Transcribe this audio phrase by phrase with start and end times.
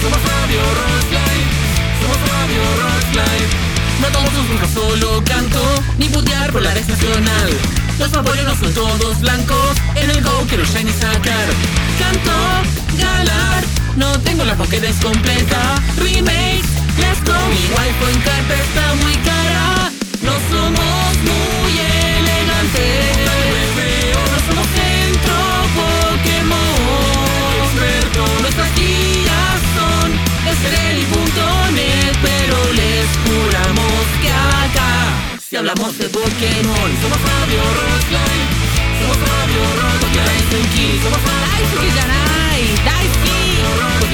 [0.00, 1.46] somos Radio Rockslide,
[2.00, 3.48] somos Radio Rockslide.
[4.00, 5.62] No tomo sus nunca solo canto,
[5.98, 7.50] ni putear por la red nacional.
[7.98, 11.46] Los no son todos blancos, en el go quiero shiny sacar.
[11.98, 12.32] Canto,
[12.98, 13.62] galar,
[13.96, 15.60] no tengo la Pokédex completa.
[15.98, 16.64] Remake,
[16.98, 17.36] let's go.
[17.50, 19.90] Mi wifi en carta está muy cara,
[20.22, 21.72] no somos muy
[22.16, 23.09] elegantes.
[35.60, 38.48] Hablamos de Pokémon, somos Radio Rockline,
[39.00, 43.44] somos Radio Rockline, Daisuki, somos Radio Daisuki Janai, Daisuki.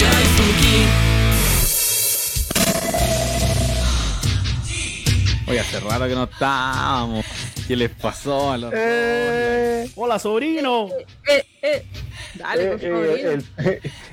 [0.02, 0.76] Daisuki.
[5.48, 7.24] Oye, hace rato que no estábamos.
[7.68, 10.88] ¿Qué les pasó a los Eh, Hola, sobrino.
[11.28, 11.86] Eh, eh.
[12.34, 13.04] Dale, por eh, favor.
[13.06, 13.44] eh, el,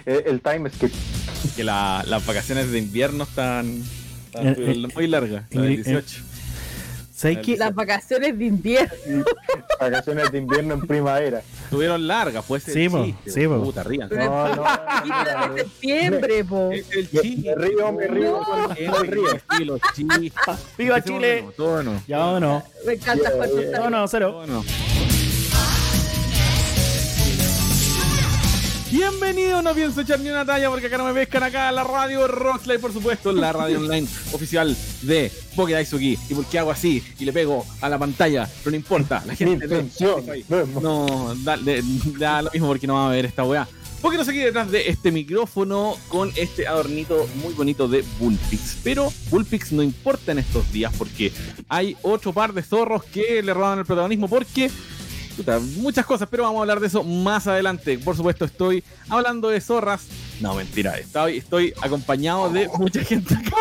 [0.05, 0.91] eh, el time skip.
[1.55, 3.83] que la- las vacaciones de invierno están,
[4.25, 6.21] están Eh, muy largas, la eh, del eh, 18.
[7.23, 7.57] ¿Sabes qué?
[7.57, 9.23] Las vacaciones de invierno.
[9.79, 11.41] Vacaciones de invierno en primavera.
[11.63, 13.63] Estuvieron largas, pues Sí, po, sí, po.
[13.63, 14.09] Puta, rían.
[14.09, 14.15] No,
[14.47, 16.71] es no, para no, de septiembre, po.
[16.71, 17.55] Es el chiste.
[17.55, 18.41] me río, me río.
[18.41, 18.67] No.
[18.99, 19.27] Me río.
[19.57, 20.33] Sí, los chistes.
[20.77, 21.41] ¡Viva Chile!
[21.43, 22.63] mono, tono, Ya o no.
[22.85, 23.65] Me encanta Yeah, cuando yeah.
[23.65, 23.79] está
[24.19, 24.63] No, no,
[28.93, 32.27] Bienvenidos, no pienso echar ni una talla porque acá no me pescan acá la radio
[32.27, 36.15] Rockslide, por supuesto, la radio online oficial de Pokédaisuki.
[36.29, 37.03] ¿Y por qué hago así?
[37.17, 40.79] Y le pego a la pantalla, pero no importa, la gente No, no.
[40.79, 41.83] No, da, de-
[42.19, 43.67] da lo mismo porque no va a ver esta weá.
[43.99, 48.77] Porque nos aquí detrás de este micrófono con este adornito muy bonito de Bullpix.
[48.83, 51.33] Pero Bullpix no importa en estos días porque
[51.67, 54.69] hay otro par de zorros que le roban el protagonismo porque...
[55.35, 57.97] puta, muchas cosas, pero vamos a hablar de eso más adelante.
[57.99, 60.07] Por supuesto, estoy hablando de zorras.
[60.41, 60.97] No, mentira.
[60.97, 63.55] Estoy, estoy acompañado de mucha gente acá.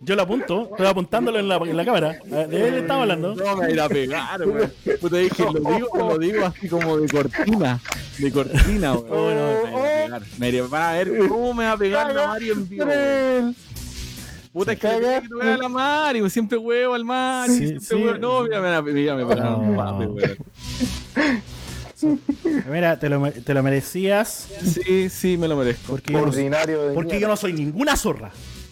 [0.00, 0.68] Yo lo apunto.
[0.72, 2.18] Estoy apuntándolo en la, en la cámara.
[2.24, 3.34] ¿De él estaba hablando?
[3.34, 4.70] No me irá a pegar, weón.
[5.00, 7.80] Puta, dije, lo digo, lo digo así como de cortina.
[8.18, 9.06] De cortina, weón.
[9.10, 10.22] Oh, no, me irá a pegar.
[10.38, 12.84] Me irá- van a ver cómo me va a pegar Mario en vivo.
[14.54, 16.30] Puta, es que tenía que tocar a la Mario.
[16.30, 17.52] Siempre huevo al Mario.
[17.54, 17.94] Sí, siempre sí.
[17.96, 18.18] huevo.
[18.18, 19.34] No, mira, mira, mira.
[22.84, 22.98] No.
[23.00, 24.48] te lo, te lo merecías.
[24.64, 25.92] Sí, sí, me lo merezco.
[25.92, 28.30] Porque yo, no, Ordinario de porque yo no soy ninguna zorra.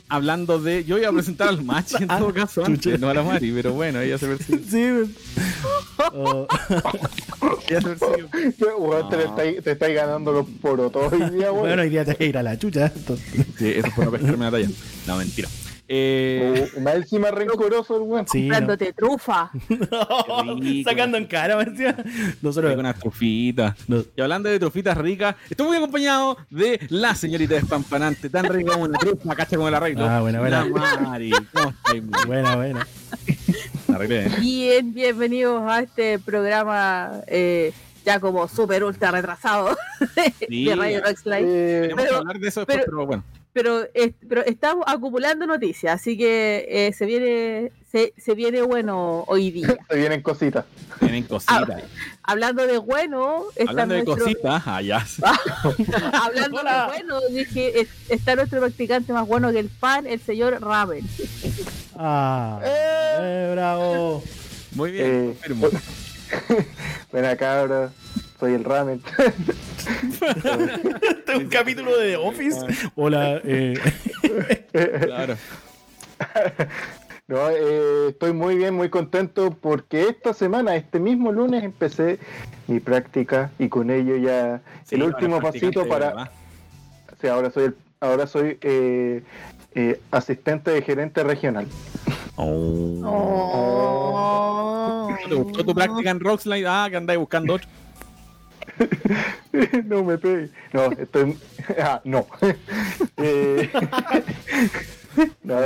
[0.09, 0.85] Hablando de.
[0.85, 2.73] Yo iba a presentar al match en todo caso chucha.
[2.91, 4.61] antes, no a la Mari, pero bueno, ella se persigue.
[4.71, 5.15] Sí.
[6.15, 6.47] Oh,
[7.69, 8.29] Ella se persigue.
[8.79, 11.67] Weón, te, estáis- te estáis ganando los porotos hoy día, weón.
[11.67, 12.93] bueno, hoy día te vas a ir a la chucha.
[12.95, 13.47] entonces.
[13.59, 14.69] Sí, eso fue no pescarme la talla.
[15.07, 15.49] No, mentira.
[15.89, 18.27] Eh, O- Más encima rencoroso el weón.
[18.29, 18.55] Sí, no.
[18.55, 19.51] comprándote trufa.
[19.69, 20.89] rico.
[20.91, 21.95] Sacando en cara, me decía.
[21.97, 22.05] Con
[22.43, 22.77] Nosotros.
[22.77, 23.75] unas trofitas.
[23.89, 24.03] No.
[24.17, 28.85] Y hablando de trofitas ricas, estoy muy acompañado de la señorita despampanante, tan rica como
[28.85, 30.05] una trufa, cacha como el arreglo.
[30.09, 30.65] Ah, buena, buena.
[30.65, 31.33] La Mari.
[32.27, 32.87] Buena, buena.
[34.01, 34.31] ¿eh?
[34.41, 37.73] Bien, bienvenidos a este programa eh,
[38.05, 39.77] ya como super ultra retrasado
[40.49, 40.65] Sí.
[40.69, 41.45] de Radio Rockslide.
[41.45, 43.25] Eh, Tenemos que Pero- hablar de eso después, pero- pero, bueno.
[43.55, 49.25] Pero, es- pero estamos acumulando noticias, así que eh, se viene se, se viene bueno
[49.27, 49.77] hoy día.
[49.91, 50.65] se vienen cositas.
[50.99, 51.83] Tienen cositas.
[52.23, 55.07] Hablando de bueno, está Hablando de nuestro- cositas, allá.
[56.13, 56.81] hablando Hola.
[56.83, 61.07] de bueno, dije, es- está nuestro practicante más bueno que el pan, el señor Raven.
[61.97, 64.23] Ah, eh, bravo.
[64.75, 65.69] Muy bien, Eh, confirmo.
[67.13, 67.93] Ven acá, ahora.
[68.43, 69.01] Soy el ramen.
[70.19, 72.59] Este es un capítulo de The Office.
[72.97, 73.79] Hola, eh.
[75.05, 75.37] Claro.
[77.29, 82.19] No, eh, estoy muy bien, muy contento porque esta semana, este mismo lunes, empecé
[82.67, 86.33] mi práctica y con ello ya Sí, el ahora último pasito de para.
[87.13, 89.23] O sea, ahora soy el, ahora soy eh,
[89.77, 91.69] eh, asistente de gerente regional.
[92.35, 93.39] Oh.
[95.29, 96.67] ¿Te gustó tu práctica en Rockslide?
[96.67, 97.69] Ah, que andáis buscando otro.
[99.85, 100.51] no me pegue.
[100.73, 101.39] No, estoy.
[101.79, 102.27] Ah, no.
[103.17, 103.71] Eh,
[105.43, 105.61] no,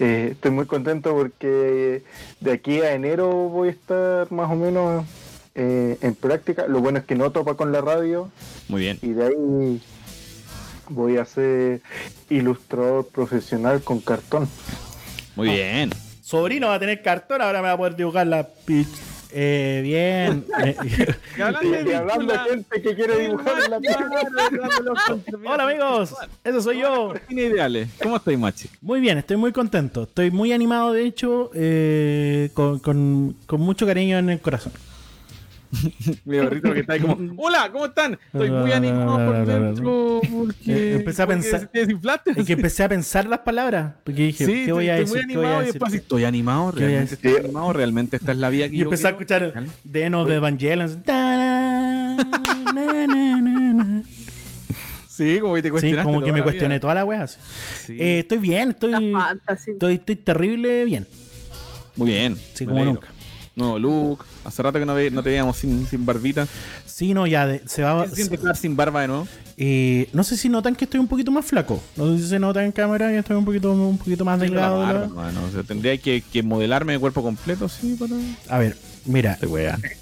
[0.00, 2.02] eh, estoy muy contento porque
[2.40, 5.06] de aquí a enero voy a estar más o menos
[5.54, 6.66] eh, en práctica.
[6.66, 8.30] Lo bueno es que no topa con la radio
[8.68, 8.98] Muy bien.
[9.02, 9.80] y de ahí
[10.88, 11.80] voy a ser
[12.28, 14.48] ilustrador profesional con cartón.
[15.36, 15.90] Muy bien.
[16.20, 19.09] Sobrino va a tener cartón, ahora me va a poder dibujar la pitch.
[19.32, 20.44] Eh, bien.
[20.64, 20.76] Eh,
[21.38, 23.78] Y hablando y hablando de gente que quiere dibujar en la
[25.52, 27.14] Hola amigos, eso soy yo.
[27.28, 27.88] Ideales.
[28.02, 28.68] ¿Cómo estáis, Machi?
[28.80, 30.02] Muy bien, estoy muy contento.
[30.04, 34.72] Estoy muy animado, de hecho, eh, con, con- con mucho cariño en el corazón.
[36.24, 38.18] Mi perrito que está ahí como, hola, ¿cómo están?
[38.32, 40.72] Estoy muy animado por dentro porque...
[40.72, 42.32] Eh, empecé a pensar- te desinflaste.
[42.36, 43.94] Es que empecé a pensar las palabras.
[44.04, 45.26] Porque dije, Sí, ¿qué voy a estoy decir?
[45.26, 47.72] muy ¿Qué voy a animado y después estoy animado, ¿Qué voy a realmente estoy animado,
[47.72, 49.42] realmente esta es la vida que Y yo empecé a escuchar
[50.14, 51.02] of the Evangelion.
[55.08, 57.26] Sí, como que te Sí, como que me cuestioné toda la wea.
[57.88, 59.14] Eh, estoy bien, estoy,
[59.68, 61.06] estoy, estoy terrible bien.
[61.96, 62.36] Muy bien.
[62.54, 63.08] Sí, como nunca.
[63.56, 64.24] Nuevo look.
[64.44, 66.46] Hace rato que no, ve- no te veíamos sin, sin barbita.
[66.86, 68.04] Sí, no, ya de- se va.
[68.04, 69.28] ¿Qué se siente estar sin barba de nuevo?
[69.56, 71.82] eh, no sé si notan que estoy un poquito más flaco.
[71.96, 74.78] No sé si se nota en cámara que estoy un poquito, un poquito más delgado.
[74.80, 75.40] Barba, mano.
[75.48, 78.14] O sea, tendría que, que modelarme de cuerpo completo, sí, para.
[78.48, 79.36] A ver, mira.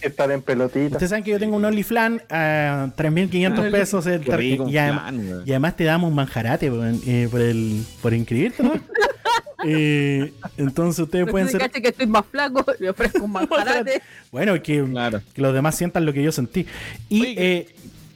[0.02, 0.92] Estar en pelotita.
[0.92, 4.06] Ustedes saben que yo tengo un OnlyFans a 3.500 pesos.
[4.06, 8.12] el rico, y, plan, y además te damos un manjarate weón, eh, por, el, por
[8.14, 8.72] inscribirte, ¿no?
[9.64, 11.70] Eh, entonces ustedes Pero pueden ser...
[11.70, 14.02] que estoy más flaco, me ofrezco un manjarate.
[14.30, 15.20] Bueno, que, Claro.
[15.34, 16.66] que los demás sientan lo que yo sentí.
[17.08, 17.68] Y, Oye, eh,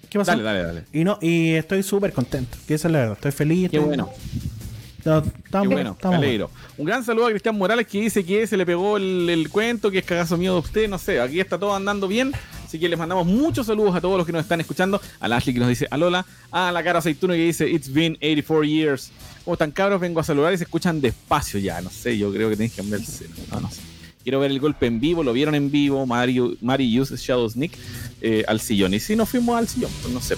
[0.09, 0.31] ¿qué pasó?
[0.33, 0.85] Dale, dale, dale.
[0.93, 2.57] Y no, y estoy súper contento.
[2.67, 3.15] Que esa es la verdad.
[3.17, 3.71] Estoy feliz.
[3.71, 4.09] Qué estoy- bueno.
[5.05, 6.51] No, Qué estamos- bueno, me estamos alegro.
[6.79, 9.91] Un gran saludo a Cristian Morales que dice que se le pegó el, el cuento,
[9.91, 12.31] que es cagazo mío de usted, no sé, aquí está todo andando bien.
[12.65, 15.01] Así que les mandamos muchos saludos a todos los que nos están escuchando.
[15.19, 16.25] A la Ashley que nos dice Alola.
[16.53, 19.11] A la cara aceituno que dice It's been 84 years.
[19.45, 20.01] ¿Cómo están cabros?
[20.01, 21.81] Vengo a saludar y se escuchan despacio ya.
[21.81, 23.27] No sé, yo creo que tenéis que cambiarse.
[23.51, 23.81] No, no sé.
[24.23, 26.07] Quiero ver el golpe en vivo, lo vieron en vivo.
[26.07, 27.73] Mario, Mari use Shadow Sneak
[28.21, 28.95] eh, al sillón.
[28.95, 30.37] Y si nos fuimos al sillón, pues no sé.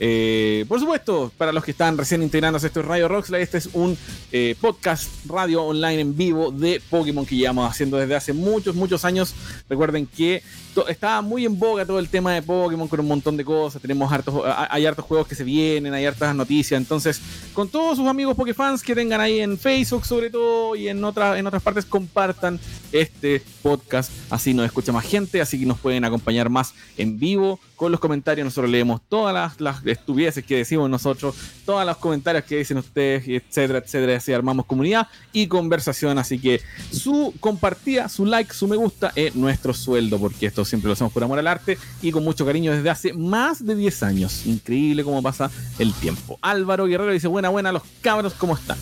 [0.00, 3.42] Eh, por supuesto, para los que están recién integrándose, esto es Radio Roxley.
[3.42, 3.96] Este es un
[4.32, 9.04] eh, podcast radio online en vivo de Pokémon que llevamos haciendo desde hace muchos, muchos
[9.04, 9.34] años.
[9.68, 10.42] Recuerden que
[10.88, 13.82] estaba muy en boga todo el tema de Pokémon con un montón de cosas.
[13.82, 16.80] Tenemos hartos, ha- hay hartos juegos que se vienen, hay hartas noticias.
[16.80, 17.20] Entonces,
[17.52, 21.04] con todos sus amigos Pokéfans que tengan ahí en Facebook, sobre todo, y en, en
[21.46, 22.60] otras partes, compartan
[22.92, 24.10] este podcast.
[24.30, 28.00] Así nos escucha más gente, así que nos pueden acompañar más en vivo con los
[28.00, 28.46] comentarios.
[28.46, 31.34] Nosotros leemos todas las, las estupideces que decimos nosotros,
[31.66, 34.16] todos los comentarios que dicen ustedes, etcétera, etcétera.
[34.16, 36.16] Así armamos comunidad y conversación.
[36.18, 40.86] Así que su compartida, su like, su me gusta es nuestro sueldo, porque esto siempre
[40.88, 44.02] lo hacemos por amor al arte y con mucho cariño desde hace más de 10
[44.02, 44.46] años.
[44.46, 46.38] Increíble cómo pasa el tiempo.
[46.40, 48.78] Álvaro Guerrero dice: Buena, buena, los cabros, ¿cómo están?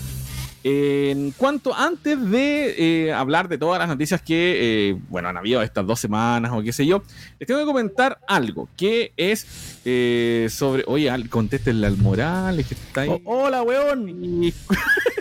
[0.68, 5.62] En cuanto antes de eh, hablar de todas las noticias que, eh, bueno, han habido
[5.62, 7.04] estas dos semanas o qué sé yo,
[7.38, 9.46] les tengo que comentar algo que es
[9.84, 13.10] eh, sobre, oye, al- contéstenle al Morales que está ahí.
[13.10, 14.08] Oh, hola, weón.
[14.44, 14.52] Y-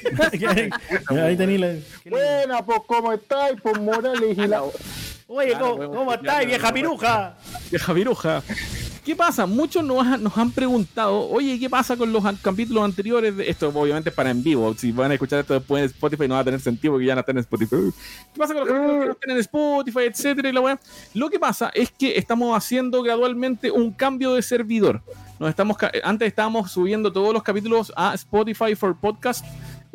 [1.21, 1.75] Ahí tení la-
[2.09, 3.59] Buena, pues, ¿cómo estáis?
[3.62, 4.63] Pues Morales y la.
[5.27, 7.36] Oye, Claro, ¿cómo, cómo no- vieja piruja?
[7.69, 8.44] Vieja viruja.
[9.06, 9.46] ¿Qué pasa?
[9.46, 10.04] Muchos nos,
[10.36, 13.38] han- preguntado, oye, ¿qué pasa con los capítulos anteriores?
[13.38, 14.74] de Esto obviamente es para en vivo.
[14.75, 17.13] Si van a escuchar esto después en Spotify no va a tener sentido porque ya
[17.13, 17.75] no están en Spotify.
[18.34, 20.50] ¿Qué pasa con los capítulos que no están en Spotify, etcétera?
[20.50, 20.80] Y la weá?
[21.13, 25.04] Lo que pasa es que estamos haciendo gradualmente un cambio de servidor.
[25.40, 29.46] Nos estamos antes estábamos subiendo todos los capítulos a Spotify for Podcast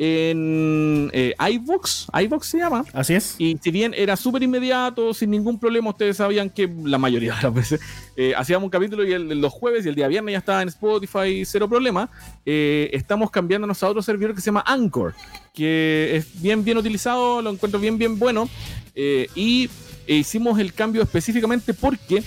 [0.03, 2.83] en eh, iVoox, iVoox se llama.
[2.91, 3.35] Así es.
[3.37, 7.43] Y si bien era súper inmediato, sin ningún problema, ustedes sabían que la mayoría de
[7.43, 7.81] las veces
[8.15, 10.69] eh, hacíamos un capítulo y el, los jueves y el día viernes ya estaba en
[10.69, 12.09] Spotify, cero problema.
[12.47, 15.13] Eh, estamos cambiándonos a otro servidor que se llama Anchor,
[15.53, 18.49] que es bien, bien utilizado, lo encuentro bien, bien bueno.
[18.95, 19.69] Eh, y
[20.07, 22.23] hicimos el cambio específicamente porque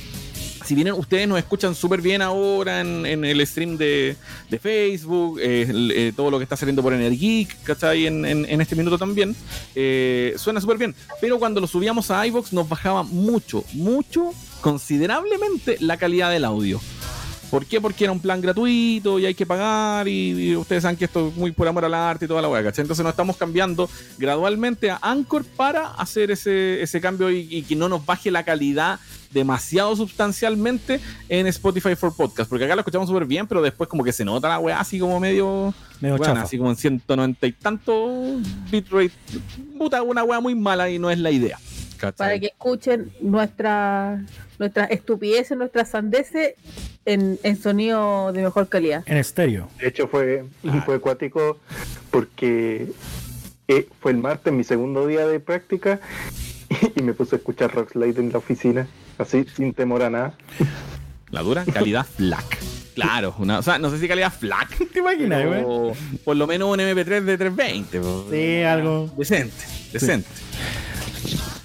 [0.65, 4.17] si bien ustedes nos escuchan súper bien ahora en, el stream de,
[4.49, 8.07] de Facebook, eh, eh, todo lo que está saliendo por Energic, ¿cachai?
[8.07, 9.37] En, en, en este minuto también,
[9.75, 10.95] eh, suena súper bien.
[11.21, 16.81] Pero cuando lo subíamos a iVoox nos bajaba mucho, mucho, considerablemente la calidad del audio.
[17.55, 17.81] ¿Por qué?
[17.81, 21.29] Porque era un plan gratuito y hay que pagar y, y ustedes saben que esto
[21.29, 22.83] es muy por amor al arte y toda la hueá, ¿cachai?
[22.83, 27.77] Entonces nos estamos cambiando gradualmente a Anchor para hacer ese, ese cambio y, y que
[27.77, 28.99] no nos baje la calidad
[29.31, 34.03] demasiado sustancialmente en Spotify for Podcast, porque acá lo escuchamos súper bien, pero después como
[34.03, 38.37] que se nota la weá así como medio, Medio así como en 190 y tanto
[38.69, 39.13] bitrate,
[39.79, 41.57] puta, una weá muy mala y no es la idea.
[41.97, 42.17] ¿cachai?
[42.17, 44.25] para que escuchen nuestra
[44.59, 46.55] nuestras estupideces, nuestras sandeces
[47.05, 49.03] en, en sonido de mejor calidad.
[49.07, 49.69] En estéreo.
[49.79, 50.45] De hecho, fue,
[50.85, 51.59] fue acuático
[52.11, 52.89] porque
[53.69, 56.01] eh, fue el martes, mi segundo día de práctica,
[56.97, 58.87] y me puse a escuchar Rockslide en la oficina,
[59.19, 60.35] así, sin temor a nada.
[61.31, 62.59] La dura calidad FLAC.
[62.95, 65.65] Claro, una- o sea, no sé si calidad FLAC, ¿Te imaginas,
[66.25, 68.01] por lo menos un MP3 de 320.
[68.01, 68.27] po.
[68.31, 69.11] Sí, algo.
[69.17, 69.53] Decente,
[69.93, 70.29] decente.
[70.33, 70.45] Sí,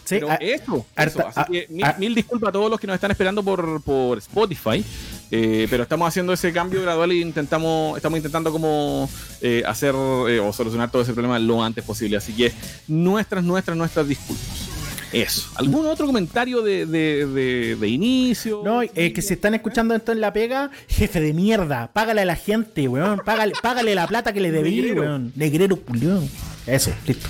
[0.10, 1.28] Pero a- eso, harta- eso.
[1.28, 1.68] Así a- que
[2.00, 4.84] mil, disculpas a todos los que nos están esperando por, por Spotify.
[5.32, 9.08] eh, pero estamos haciendo ese cambio gradual y intentamos, estamos intentando como
[9.42, 12.18] eh, hacer eh, o solucionar todo ese problema lo antes posible.
[12.18, 12.52] Así que
[12.88, 14.70] nuestras, nuestras, nuestras disculpas.
[15.12, 15.50] Eso.
[15.56, 18.62] ¿Algún otro comentario de, de, de, de inicio?
[18.64, 22.26] No, eh, que si están escuchando esto en la pega, jefe de mierda, págale a
[22.26, 23.20] la gente, weón.
[23.26, 25.32] Págale, págale la plata que le debí, weón.
[25.36, 26.30] Negrero culión.
[26.68, 27.28] Eso, listo.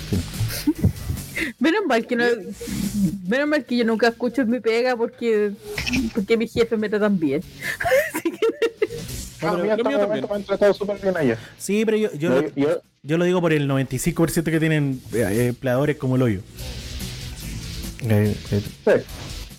[1.58, 2.24] Menos mal que no.
[3.28, 5.52] Menos mal que yo nunca escucho mi pega porque.
[6.14, 7.42] Porque mi jefe me tratan bien.
[9.42, 10.26] Lo mío también.
[10.28, 11.38] me han tratado súper bien allá.
[11.58, 15.00] Sí, pero yo, yo, Yo- lo, yo- yo lo digo por el 95% que tienen
[15.14, 16.40] eh, empleadores como el hoyo.
[18.02, 18.90] Eh, eh, sí.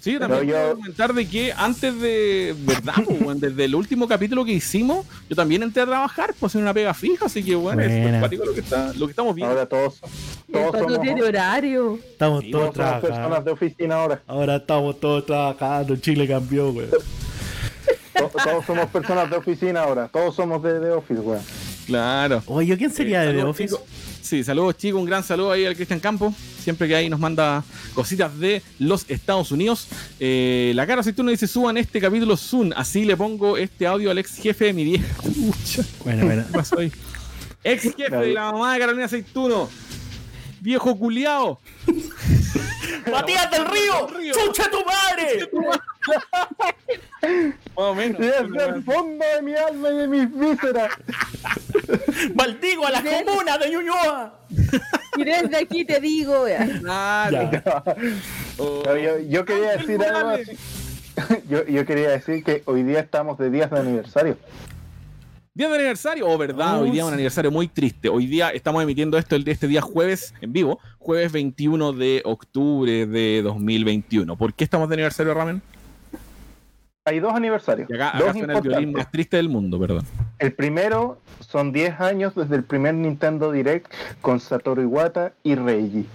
[0.01, 2.95] Sí, también yo- quiero comentar de que antes de, ¿verdad?
[3.07, 3.39] weón?
[3.39, 6.93] desde el último capítulo que hicimos, yo también entré a trabajar, pues en una pega
[6.93, 9.53] fija, así que bueno, es lo que, está, lo que estamos viendo.
[9.53, 9.99] Ahora todos,
[10.51, 11.99] todos somos, tiene horario.
[12.11, 13.45] estamos Sí, todos todos somos personas trabajando.
[13.45, 14.21] de oficina ahora.
[14.27, 15.95] Ahora estamos todos trabajando.
[15.97, 16.89] Chile cambió, weón.
[18.17, 20.07] To- Todos somos personas de oficina ahora.
[20.07, 21.41] Todos somos de, de office, weón.
[21.87, 22.43] Claro.
[22.45, 23.75] Oye, ¿quién sería de The Office?
[24.21, 27.63] Sí, saludos chicos, un gran saludo ahí al Cristian Campo, siempre que ahí nos manda
[27.93, 29.87] cositas de los Estados Unidos.
[30.19, 34.17] Eh, la cara aceituna dice, suban este capítulo Zoom, así le pongo este audio al
[34.19, 35.07] ex jefe de mi vieja.
[35.23, 36.43] Pucha, Bueno, bueno.
[36.47, 36.91] ¿qué pasó ahí?
[37.63, 39.69] Ex jefe de la mamá de Carolina Aceituno,
[40.61, 41.59] viejo culiao.
[43.11, 44.07] ¡Matías del Río!
[44.07, 44.33] Río.
[44.33, 45.49] ¡Chucha tu madre!
[47.21, 48.19] Más o menos.
[48.19, 50.91] Desde el fondo de mi alma y de mis vísceras.
[52.35, 54.33] ¡Maldigo a la comuna de Ñuñoa!
[55.17, 56.67] Y desde aquí te digo, ya.
[56.79, 57.51] Claro.
[57.51, 57.83] Ya.
[58.57, 58.83] Oh.
[58.95, 60.57] Yo, yo quería decir algo así.
[61.49, 64.37] Yo, yo quería decir que hoy día estamos de días de aniversario.
[65.53, 68.07] Día de aniversario, oh, verdad, Oh, hoy día es un aniversario muy triste.
[68.07, 72.21] Hoy día estamos emitiendo esto el de este día jueves en vivo, jueves 21 de
[72.25, 74.35] octubre de 2021.
[74.37, 75.61] ¿Por qué estamos de aniversario, Ramen?
[77.05, 77.89] Hay dos aniversarios.
[77.89, 80.05] Y acá, dos acá suena el violín más triste del mundo, perdón.
[80.37, 83.91] El primero son 10 años desde el primer Nintendo Direct
[84.21, 86.05] con Satoru Iwata y Reiji.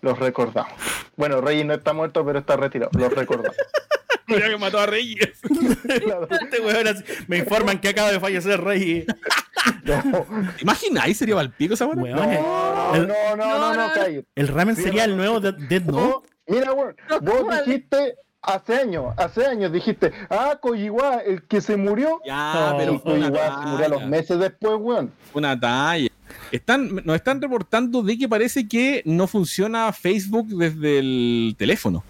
[0.00, 0.72] Los recordamos.
[1.16, 2.90] Bueno, Reiji no está muerto, pero está retirado.
[2.98, 3.56] Los recordamos.
[4.26, 5.30] Mira que mató a Reyes.
[5.88, 9.04] Este weón así- me informan que acaba de fallecer Rey.
[9.84, 10.02] No,
[10.56, 11.18] ¿Te imagináis?
[11.18, 11.86] ¿Sería Valpico esa?
[11.86, 15.94] Weón, no, el, no, no, no, No, el ramen sería el nuevo de Dead Vos-
[16.02, 16.28] Note.
[16.48, 22.20] Mira, weón, vos dijiste hace años, hace años dijiste, ah, Kojiwa, el que se murió.
[22.26, 25.12] Ya, pero Kojiwa se murió a los meses después, weón.
[25.32, 26.08] Una talla.
[26.50, 32.04] Están, nos están reportando de que parece que no funciona Facebook desde el teléfono.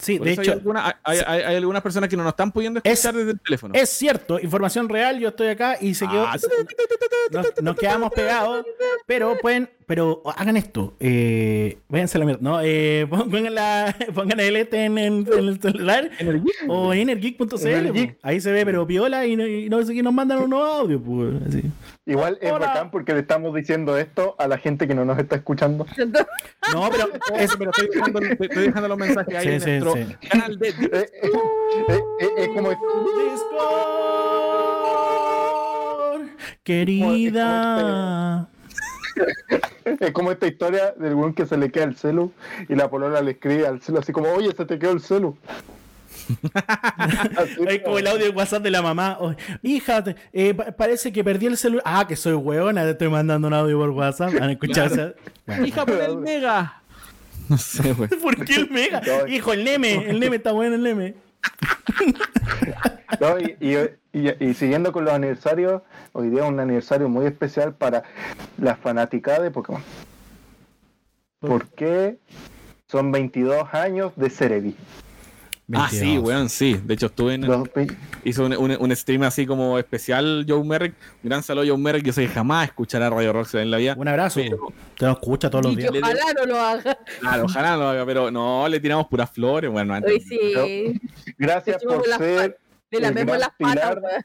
[0.00, 2.50] Sí, Por de hecho, hay, alguna- hay- hay- hay algunas personas que no nos están
[2.52, 3.74] pudiendo Es- escuchar desde el teléfono.
[3.74, 6.24] es cierto, información real, yo estoy acá y se quedó.
[6.26, 6.36] Ah,
[7.32, 8.64] nos, nos quedamos pegados,
[9.06, 14.40] pero pueden, pero hagan esto, eh, váyanse a la mierda, no, eh, pongan, la, pongan
[14.40, 16.10] el este en, en- en el celular
[16.68, 18.16] o en energeek.cl, Energic.
[18.22, 21.02] ahí se ve, pero piola y no, y no sé qué nos mandan unos audios,
[21.04, 21.62] pues, así.
[22.10, 22.66] Igual es Hola.
[22.66, 25.86] bacán porque le estamos diciendo esto a la gente que no nos está escuchando.
[26.74, 29.94] No, pero Eso, pero estoy dejando, estoy dejando los mensajes ahí Sí, en sí, nuestro
[30.20, 30.28] sí.
[30.28, 31.10] canal de Eh, eh,
[31.88, 32.68] eh, eh, es como
[34.40, 36.28] Discord,
[36.62, 38.48] querida.
[40.00, 42.32] Es como esta historia del weón que se le queda el celu
[42.68, 45.36] y la polola le escribe al celu así como, oye, se te quedó el celu.
[47.68, 49.16] Es como el audio de WhatsApp de la mamá.
[49.20, 51.82] Oh, hija, te- eh, pa- parece que perdí el celular.
[51.86, 54.34] Ah, que soy hueona, te estoy mandando un audio por WhatsApp.
[54.40, 55.14] ¿Han escuchado esa?
[55.46, 55.66] Bueno.
[55.66, 56.82] Hija, pon el mega.
[57.48, 58.08] No sé, güey.
[58.22, 59.00] ¿Por qué el mega?
[59.00, 60.08] No, Hijo, el neme.
[60.10, 61.14] El neme está bueno, el neme.
[63.20, 65.82] No, y, y- y- y siguiendo con los aniversarios,
[66.12, 68.04] hoy día es un aniversario muy especial para
[68.56, 69.82] la fanaticada de Pokémon.
[71.40, 72.18] Porque
[72.88, 74.76] son 22 años de Cerebi.
[75.72, 76.24] Ah, sí, 22.
[76.26, 76.80] weón, sí.
[76.84, 77.42] De hecho, estuve en.
[77.42, 77.86] Ve-
[78.24, 80.94] Hizo un, un- un stream así como especial, Joe Merrick.
[81.22, 82.04] Un gran saludo, Joe Merrick.
[82.04, 83.94] Yo sé que jamás escuchará Radio Rockstar en la vida.
[83.96, 84.40] Un abrazo.
[84.42, 85.90] Pero- Te lo escucha todos los días.
[85.96, 86.98] ojalá no lo haga.
[87.20, 89.70] Claro, ojalá no lo haga, pero no, le tiramos puras flores.
[89.70, 91.00] Bueno, antes- sí.
[91.38, 92.58] Gracias por ser
[92.90, 94.24] Le el lamemos gran las patas,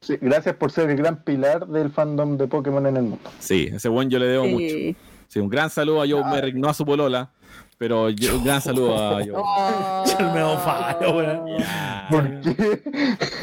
[0.00, 3.30] sí, gracias por ser el gran pilar del fandom de Pokémon en el mundo.
[3.40, 4.74] Sí, ese buen yo le debo mucho.
[4.74, 4.96] Sí.
[5.26, 7.30] Sí, un gran saludo a Joe Merrick, no a su polola,
[7.78, 9.32] pero yo- un gran saludo a Joe.
[9.34, 10.04] Oh.
[10.18, 11.58] El medio falo, weón.
[11.58, 12.06] Ya.
[12.10, 12.82] ¿Por qué?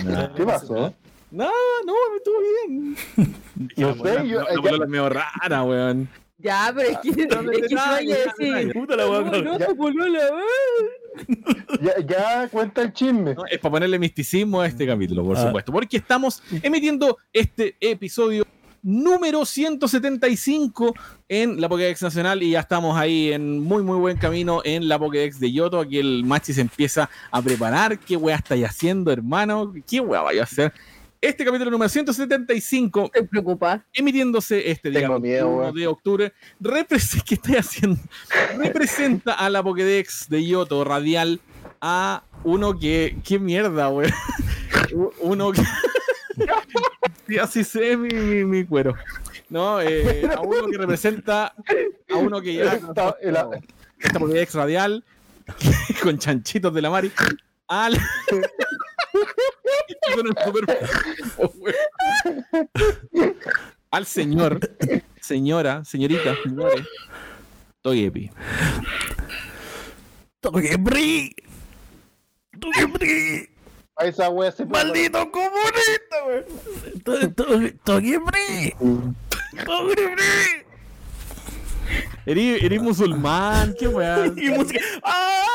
[0.06, 0.36] No.
[0.36, 0.94] ¿Qué pasó?
[1.32, 1.50] No,
[1.86, 2.36] no, estuvo
[2.68, 2.96] bien.
[3.78, 6.10] No La sé, yo- la polola es medio rara, weón.
[6.38, 7.16] Ya, pero es que, es
[8.38, 8.74] que decir.
[8.74, 9.44] Puta la weá, No, cabrón.
[9.46, 9.68] no, Ya.
[9.68, 11.82] tu polola, weón.
[11.82, 13.34] Ya, ya cuenta el chisme.
[13.34, 15.46] No, es para ponerle misticismo a este capítulo, por Ah.
[15.48, 18.46] supuesto, porque estamos emitiendo este episodio
[18.86, 20.94] número 175
[21.28, 25.00] en la Pokédex Nacional y ya estamos ahí en muy muy buen camino en la
[25.00, 25.80] Pokédex de Yoto.
[25.80, 27.98] Aquí el Machi se empieza a preparar.
[27.98, 29.74] ¿Qué weá estáis haciendo, hermano?
[29.90, 30.72] ¿Qué weá vaya a hacer?
[31.20, 33.84] Este capítulo número 175, Estoy preocupada.
[33.92, 35.76] emitiéndose este día Tengo miedo, 1 weón.
[35.76, 38.00] de octubre, ¿qué estoy haciendo?
[38.58, 41.42] Representa a la Pokédex de Yoto radial
[41.82, 43.18] a uno que.
[43.24, 44.12] ¿Qué mierda, weón?
[45.22, 45.64] Uno que.
[47.28, 48.94] Sí, así se ve mi, mi, mi cuero.
[49.50, 51.54] No, eh, a uno que representa
[52.12, 53.50] a uno que ya Está- la-
[54.00, 55.04] esta Pokédex radial
[56.04, 57.12] con chanchitos de la Mari
[57.68, 57.98] al
[61.38, 61.52] Oh,
[63.92, 64.60] al señor
[65.22, 66.86] señora señorita señores
[67.82, 68.30] Togepi
[70.42, 71.36] Togebri.
[72.60, 73.50] Togebri.
[73.98, 76.46] A esa wea se Maldito comunista, weón.
[77.04, 78.76] To- to- Togebri.
[79.66, 80.24] Togebri.
[82.26, 84.80] eres, eres musulmán qué weá Y música.
[85.04, 85.46] ¡Ah!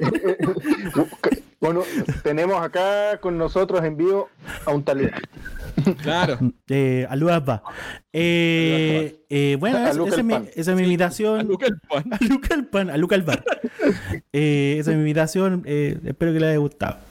[1.60, 1.82] Bueno,
[2.22, 4.28] tenemos acá con nosotros en vivo
[4.64, 5.20] a un talibán.
[6.02, 6.38] claro
[6.68, 7.62] Eh, Alúa va.
[8.12, 11.46] Eh, eh, bueno, A esa, es mi, esa es mi a invitación.
[11.46, 13.44] Luca el pan A Luca el pan, a Luca el bar.
[14.32, 15.62] Eh, esa es mi invitación.
[15.66, 17.09] eh, espero que les haya gustado.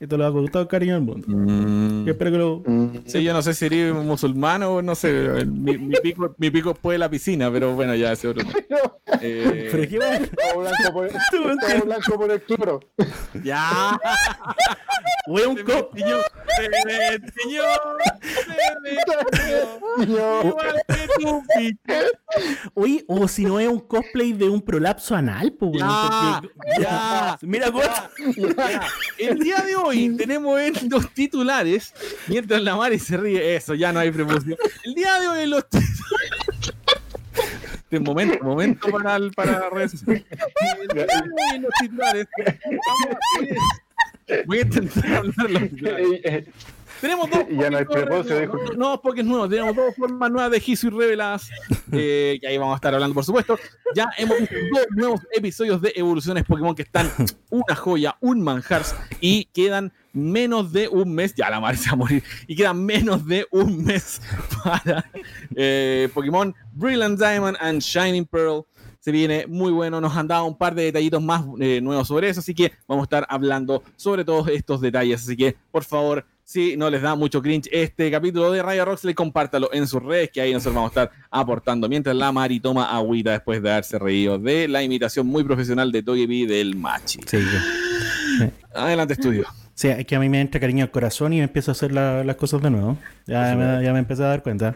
[0.00, 1.26] Esto lo ha gustado cariño al mundo.
[1.28, 2.04] Mm.
[2.04, 2.62] Yo espero que lo.
[3.06, 5.44] Sí, yo no sé si eres musulmán o no sé.
[5.46, 8.44] Mi, mi pico, mi pico es después de la piscina, pero bueno, ya ese otro.
[9.20, 9.98] Eh, Pero qué.
[10.52, 12.80] Todo blanco por, todo blanco por el cloro.
[13.44, 13.98] ya.
[15.26, 16.16] Weón, un Se me co- enseñó,
[16.56, 17.62] se me enseñó,
[18.20, 18.90] se me
[19.30, 20.16] enseñó.
[20.16, 22.70] Yo- Igual que tu pico.
[22.74, 25.72] Oye, o si no es un cosplay de un prolapso anal, pues.
[25.78, 27.38] Ya, porque- ya.
[27.42, 27.70] Mira.
[28.36, 28.82] Ya.
[29.18, 29.83] El día de hoy
[30.16, 31.92] tenemos en los titulares,
[32.28, 34.56] mientras la Mari se ríe, eso, ya no hay preposición.
[34.84, 36.74] El día de hoy en los titulares.
[37.74, 40.24] Este momento, momento para, el, para redes de hoy
[41.54, 42.26] en los titulares.
[42.36, 46.46] vamos a- Voy a intentar hablar los titulares.
[47.00, 47.44] Tenemos dos.
[47.50, 48.58] Ya no hay nuevos, dijo.
[48.76, 49.48] No.
[49.48, 51.50] Tenemos dos formas nuevas de Hisu y reveladas.
[51.92, 53.58] eh, que ahí vamos a estar hablando, por supuesto.
[53.94, 57.10] Ya hemos visto dos nuevos episodios de evoluciones Pokémon que están
[57.50, 58.94] una joya, un manjars.
[59.20, 61.34] Y quedan menos de un mes.
[61.34, 62.22] Ya la madre se va a morir.
[62.46, 64.20] Y quedan menos de un mes
[64.62, 65.04] para
[65.54, 68.64] eh, Pokémon Brilliant Diamond and Shining Pearl.
[69.04, 72.30] Se viene muy bueno, nos han dado un par de detallitos más eh, nuevos sobre
[72.30, 75.22] eso, así que vamos a estar hablando sobre todos estos detalles.
[75.22, 79.14] Así que, por favor, si no les da mucho cringe este capítulo de Radio Roxley,
[79.14, 81.88] compártalo en sus redes, que ahí nosotros vamos a estar aportando.
[81.88, 86.02] Mientras la Mari toma agüita después de haberse reído de la imitación muy profesional de
[86.02, 87.20] Togepi del Machi.
[87.26, 89.46] Sí, yo- Adelante, estudio.
[89.74, 91.92] Sí, es que a mí me entra cariño al corazón y me empiezo a hacer
[91.92, 92.96] la- las cosas de nuevo.
[93.26, 94.74] Ya me, ya me empecé a dar cuenta.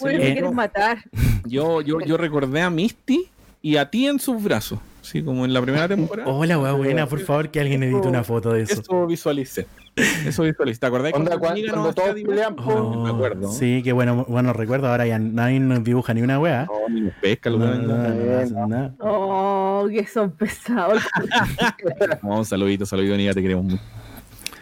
[0.00, 0.98] Bueno, Eh, me quieres matar.
[1.44, 3.28] Yo, yo, yo recordé a Misty
[3.62, 4.78] y a ti en sus brazos,
[5.10, 6.30] así como en la primera temporada.
[6.30, 8.80] Hola, weá buena, por favor, que alguien edite una foto de eso.
[8.80, 9.66] Eso visualicé.
[9.96, 10.78] Eso visualicé.
[10.78, 13.50] ¿Te acordás cuando cuando hacía todos pelean Oh, me acuerdo.
[13.50, 14.86] Sí, qué bueno, bueno recuerdo.
[14.88, 16.66] Ahora ya nadie nos dibuja ni una weá.
[16.66, 18.94] No, ni nos pesca, lo no, no, no.
[19.00, 21.02] Oh, que son pesados.
[22.22, 23.82] No, un saludito, saludito, Niga, te queremos mucho.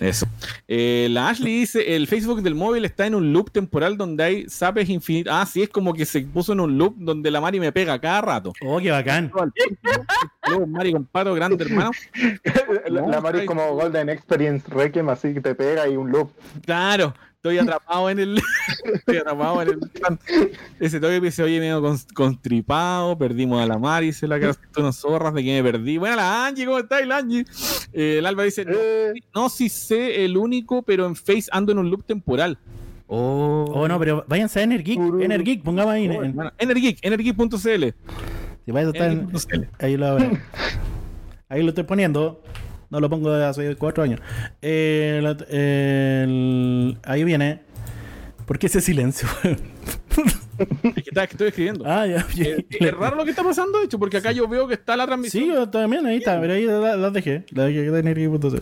[0.00, 0.26] Eso.
[0.66, 4.48] Eh, la Ashley dice: el Facebook del móvil está en un loop temporal donde hay
[4.48, 5.32] zapes infinitos.
[5.34, 8.00] Ah, sí, es como que se puso en un loop donde la Mari me pega
[8.00, 8.52] cada rato.
[8.64, 9.32] Oh, qué bacán.
[10.48, 11.90] Luego Mari con pato grande, hermano.
[12.88, 16.30] La, la Mari es como Golden Experience Requiem, así que te pega y un loop.
[16.64, 18.40] Claro, estoy atrapado en el.
[18.94, 19.80] estoy atrapado en el.
[20.80, 23.16] Ese toque que se oye medio con- constripado.
[23.16, 25.98] Perdimos a la Mari, se la cara unas zorras de que me perdí.
[25.98, 27.44] Bueno, la Angie, ¿cómo está la Angie?
[27.92, 31.72] Eh, el Alba dice: no, Eh, no, sí sé el único, pero en Face ando
[31.72, 32.58] en un loop temporal.
[33.06, 34.98] Oh, Oh, no, pero váyanse a Energeek.
[35.20, 36.04] Energeek, pongamos ahí.
[36.06, 37.56] En, en- Bueno, Energic, energic.cl.
[38.64, 39.30] si vais a estar en-
[39.78, 40.18] ahí lo
[41.48, 42.42] Ahí lo estoy poniendo.
[42.90, 44.20] No lo pongo hace cuatro años.
[44.62, 47.60] Eh, la- el- ahí viene.
[48.46, 49.28] ¿Por qué ese silencio?
[50.82, 51.84] Es que, que estoy escribiendo.
[51.86, 52.26] ah, ya.
[52.36, 54.96] Eh, es raro lo que está pasando, de hecho, porque acá yo veo que está
[54.96, 55.44] la transmisión.
[55.44, 57.44] Sí, yo también, ahí está, pero ahí la, la dejé.
[57.50, 58.56] La dejé de Energeek.cl.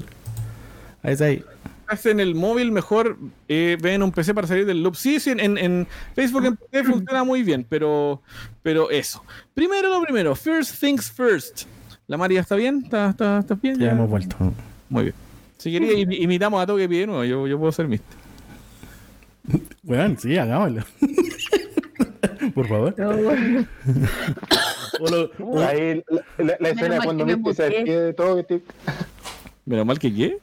[1.03, 1.43] Ahí está ahí.
[1.81, 3.17] Estás en el móvil, mejor
[3.49, 4.95] eh, ven un PC para salir del loop.
[4.97, 8.21] Sí, sí, en, en Facebook en PC funciona muy bien, pero,
[8.63, 9.25] pero eso.
[9.55, 11.63] Primero lo primero, first things first.
[12.09, 12.83] ¿La María está bien?
[12.85, 13.79] ¿Está, está, está bien?
[13.79, 14.37] Ya hemos vuelto.
[14.89, 15.15] Muy bien.
[15.59, 17.25] Si quería, imi- imitamos a Toque de nuevo.
[17.25, 18.05] Yo, yo puedo ser Mist.
[19.83, 20.83] Bueno, sí, hagámoslo.
[22.55, 22.95] Por favor.
[22.99, 23.67] No, bueno.
[25.01, 28.37] O lo- o- ahí la, la- la escena cuando Misty se despide de todo.
[28.37, 28.63] que te-
[29.65, 30.39] Menos mal que qué.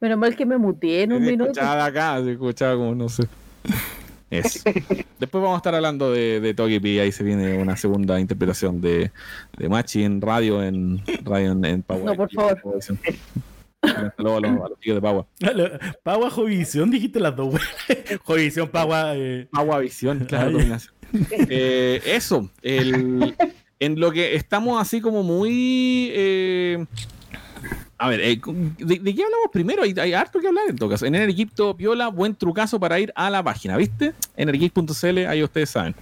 [0.00, 1.50] Menos mal que me muteé en un Se minuto.
[1.50, 3.24] escuchaba acá, se escuchaba como no sé.
[4.38, 4.60] Eso.
[5.18, 6.98] Después vamos a estar hablando de, de Togepi.
[6.98, 9.10] Ahí se viene una segunda interpretación de,
[9.56, 12.04] de Machi en radio, en radio en, en Power.
[12.04, 12.60] No, por favor.
[14.16, 15.26] Saludos a los, a los chicos de Pagua.
[16.02, 17.54] Pagua Jovisión, dijiste las dos.
[18.24, 19.14] Jovisión, Pagua.
[19.16, 19.46] Eh.
[19.50, 20.58] Pagua Visión, claro.
[21.30, 23.36] Eh, eso, el,
[23.78, 26.10] en lo que estamos así como muy...
[26.12, 26.84] eh,
[27.98, 28.40] a ver, eh,
[28.78, 29.82] ¿de, de qué hablamos primero?
[29.82, 31.06] Hay, hay harto que hablar en todo caso.
[31.06, 34.12] En Energipto, Piola, buen trucazo para ir a la página, ¿viste?
[34.36, 35.94] Energip.cl, ahí ustedes saben.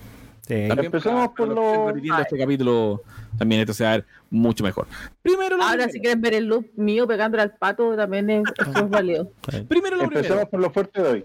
[0.47, 0.55] Sí.
[0.55, 3.03] Empezamos por los lo- repitiendo este capítulo,
[3.39, 4.87] también esto se va a ver mucho mejor.
[5.23, 6.03] Primero lo Ahora, si primero.
[6.03, 8.43] quieren ver el loop mío pegándole al pato, también es,
[8.77, 9.31] es válido.
[9.69, 10.19] Primero lo primero.
[10.19, 11.25] Empezamos por lo fuerte de hoy.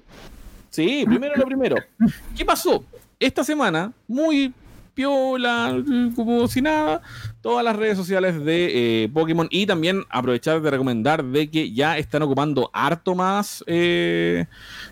[0.69, 1.77] Sí, primero lo primero.
[2.37, 2.83] ¿Qué pasó?
[3.19, 4.53] Esta semana, muy
[4.93, 5.83] piola,
[6.15, 7.01] como si nada,
[7.47, 11.97] todas las redes sociales de eh, Pokémon y también aprovechar de recomendar de que ya
[11.97, 14.47] están ocupando harto más eh,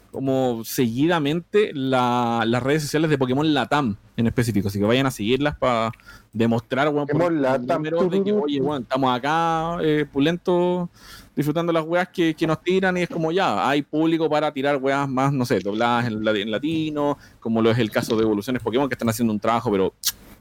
[0.09, 5.11] como seguidamente la- las redes sociales de Pokémon Latam en específico, así que vayan a
[5.11, 5.91] seguirlas para
[6.31, 10.87] demostrar bueno, Pokémon Latam, de que, oye, bueno, estamos acá eh, pulentos
[11.35, 14.77] disfrutando las weas que, que nos tiran y es como ya, hay público para tirar
[14.77, 18.63] weas más, no sé, dobladas en, en latino, como lo es el caso de Evoluciones
[18.63, 19.93] Pokémon, que están haciendo un trabajo, pero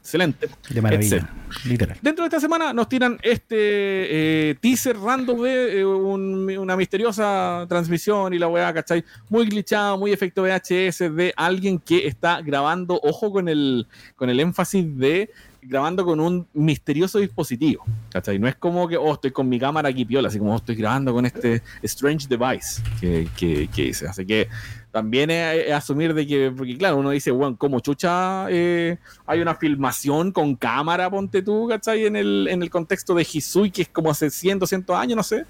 [0.05, 0.47] excelente.
[0.69, 1.27] De maravilla.
[1.65, 1.97] Literal.
[2.01, 7.65] Dentro de esta semana nos tiran este eh, teaser random de eh, un- una misteriosa
[7.67, 9.03] transmisión y la weá, ¿cachai?
[9.29, 14.39] Muy glitchado, muy efecto VHS de alguien que está grabando, ojo con el, con el
[14.39, 15.31] énfasis de
[15.67, 18.39] grabando con un misterioso dispositivo, ¿cachai?
[18.39, 20.75] No es como que, oh, estoy con mi cámara aquí piola, así como "Oh, estoy
[20.75, 24.07] grabando con este strange device que, que, que hice.
[24.07, 24.47] Así que
[24.91, 29.41] también es, es asumir de que, porque claro, uno dice, bueno, como chucha eh, hay
[29.41, 32.05] una filmación con cámara, ponte tú, ¿cachai?
[32.05, 35.23] En el, en el contexto de Hisui, que es como hace 100, 200 años, no
[35.23, 35.45] sé.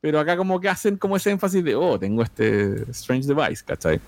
[0.00, 4.00] Pero acá como que hacen como ese énfasis de, oh, tengo este strange device, ¿cachai?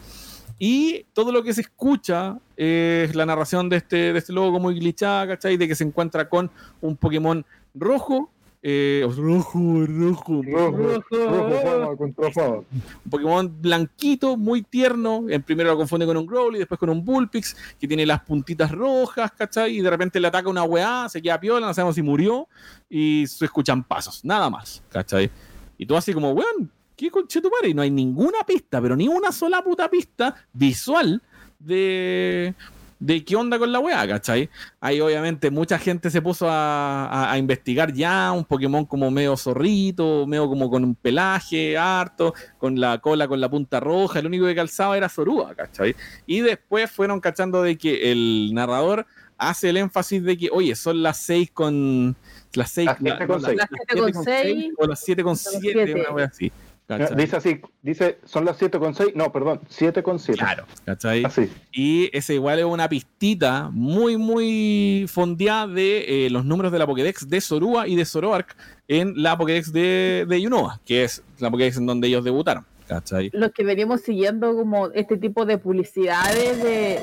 [0.59, 4.79] Y todo lo que se escucha es la narración de este, de este logo muy
[4.79, 5.57] glitchada, ¿cachai?
[5.57, 8.31] De que se encuentra con un Pokémon rojo.
[8.69, 12.57] eh, rojo, rojo, Rojo, rojo, fama contra fama.
[12.57, 15.25] un Pokémon blanquito, muy tierno.
[15.29, 18.73] En primero lo confunde con un Growly, después con un Bullpix, que tiene las puntitas
[18.73, 19.77] rojas, ¿cachai?
[19.77, 22.49] Y de repente le ataca una weá, se queda piola, no sabemos si murió,
[22.91, 25.31] y se escuchan pasos, nada más, ¿cachai?
[25.79, 27.69] Y tú así como, weón, ¿qué conchetumare?
[27.69, 31.23] Y no hay ninguna pista, pero ni una sola puta pista visual
[31.59, 32.55] de,
[32.99, 34.49] de qué onda con la weá, ¿cachai?
[34.81, 39.37] Ahí obviamente mucha gente se puso a, a- a investigar ya un Pokémon como medio
[39.37, 44.27] zorrito, medio como con un pelaje harto, con la cola con la punta roja, el
[44.27, 45.95] único que calzaba era Zorua, ¿cachai?
[46.27, 49.07] Y después fueron cachando de que el narrador
[49.39, 52.17] hace el énfasis de que, oye, son las 6 con...
[52.55, 53.59] Las 6 Las siete con seis.
[53.59, 54.73] Las siete con seis.
[54.79, 55.95] o las 7 con Las 7, siete.
[56.01, 56.53] una wea así.
[56.87, 57.17] ¿Cachai?
[57.17, 60.39] Dice así, dice, son las 7 con 6, no, perdón, 7 con 7.
[60.39, 61.25] Claro, ¿cachai?
[61.25, 61.51] Así.
[61.73, 66.87] Y ese igual es una pistita muy, muy fondeada de eh, los números de la
[66.87, 68.57] Pokédex de Zorua y de Zoroark
[68.89, 72.65] en la Pokédex de, de Yunoa, que es la Pokédex en donde ellos debutaron.
[72.87, 73.31] ¿Cachai?
[73.33, 77.01] Los que venimos siguiendo como este tipo de publicidades de,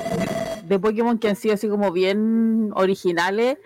[0.66, 3.58] de Pokémon que han sido así como bien originales,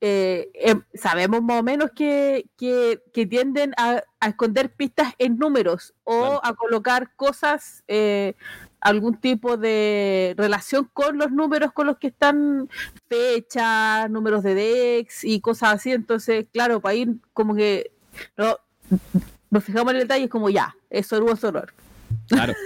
[0.00, 5.38] eh, eh, sabemos más o menos que, que, que tienden a, a esconder pistas en
[5.38, 6.40] números o Claro.
[6.44, 8.34] a colocar cosas, eh,
[8.80, 12.68] algún tipo de relación con los números con los que están
[13.08, 15.90] fechas, números de Dex y cosas así.
[15.92, 17.90] Entonces, claro, para ir como que
[18.36, 18.56] no,
[19.50, 21.72] nos fijamos en el detalle, es como ya, es Sorua Soror.
[22.28, 22.54] Claro.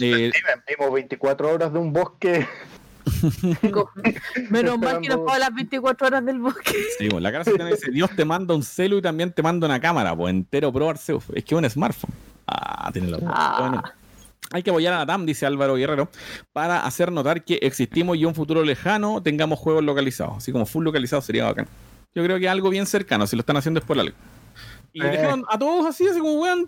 [0.00, 0.32] Eh,
[0.66, 2.48] Vimos 24 horas de un bosque.
[4.50, 6.72] Menos mal que nos paga las 24 horas del bosque.
[6.98, 9.42] sí, bueno, la cara se te dice, Dios te manda un celu y también te
[9.42, 11.24] manda una cámara, pues entero Pro Arceus.
[11.34, 12.10] Es que es un smartphone.
[12.46, 13.56] Ah, tiene la Ah.
[13.60, 13.82] Bueno.
[14.50, 16.08] Hay que apoyar a la TAM, dice Álvaro Guerrero,
[16.54, 20.38] para hacer notar que existimos y en un futuro lejano tengamos juegos localizados.
[20.38, 21.66] Así como full localizados sería bacán.
[22.14, 24.16] Yo creo que algo bien cercano, si lo están haciendo es por algo.
[24.94, 25.06] Y Eh.
[25.10, 26.66] dejaron a todos así, así como, weón,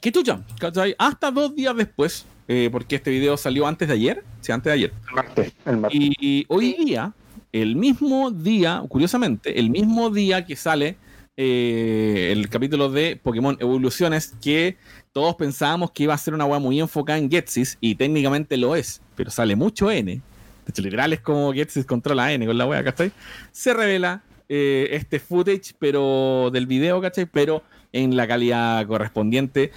[0.00, 0.94] qué chucha, ¿cachai?
[0.98, 4.74] Hasta dos días después, eh, porque este video salió antes de ayer, sí, antes de
[4.74, 4.92] ayer.
[5.08, 5.52] El martes.
[5.64, 6.00] El martes.
[6.00, 7.12] Y hoy día,
[7.52, 10.96] el mismo día, curiosamente, el mismo día que sale
[11.36, 14.76] eh, el capítulo de Pokémon Evoluciones, que
[15.12, 18.74] todos pensábamos que iba a ser una weá muy enfocada en Getsis, y técnicamente lo
[18.74, 20.14] es, pero sale mucho N.
[20.14, 20.20] De
[20.66, 23.12] hecho, literal es como Getsis controla N con la weá, ¿cachai?
[23.52, 27.26] Se revela eh, este footage, pero del video, ¿cachai?
[27.26, 29.70] Pero en la calidad correspondiente,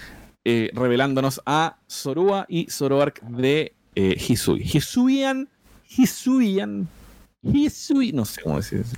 [0.46, 4.62] eh, revelándonos a Zorua y Zoroark de eh, Hisui.
[4.62, 5.48] Hisuian,
[5.98, 6.88] Hisuian,
[7.42, 8.96] Hisui, no sé cómo decir eso.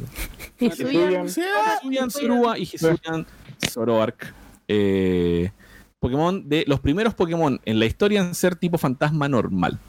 [0.60, 3.26] Hisuian, Hisuian Zorua y Hisuian
[3.70, 4.34] Zoroark.
[4.68, 5.52] eh,
[6.00, 9.80] Pokémon de los primeros Pokémon en la historia en ser tipo fantasma normal.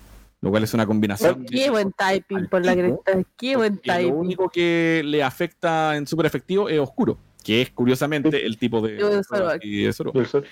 [0.42, 1.42] Lo cual es una combinación.
[1.44, 3.22] de- Qué buen typing por la cresta.
[3.36, 4.14] Qué buen porque Lo typing.
[4.14, 7.18] único que le afecta en super efectivo es oscuro.
[7.46, 9.64] Que es curiosamente el tipo de, de Zoroark.
[9.64, 10.44] y de Zoroark.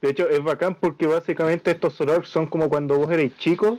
[0.00, 3.78] De hecho, es bacán porque básicamente estos Zoroark son como cuando vos erais chico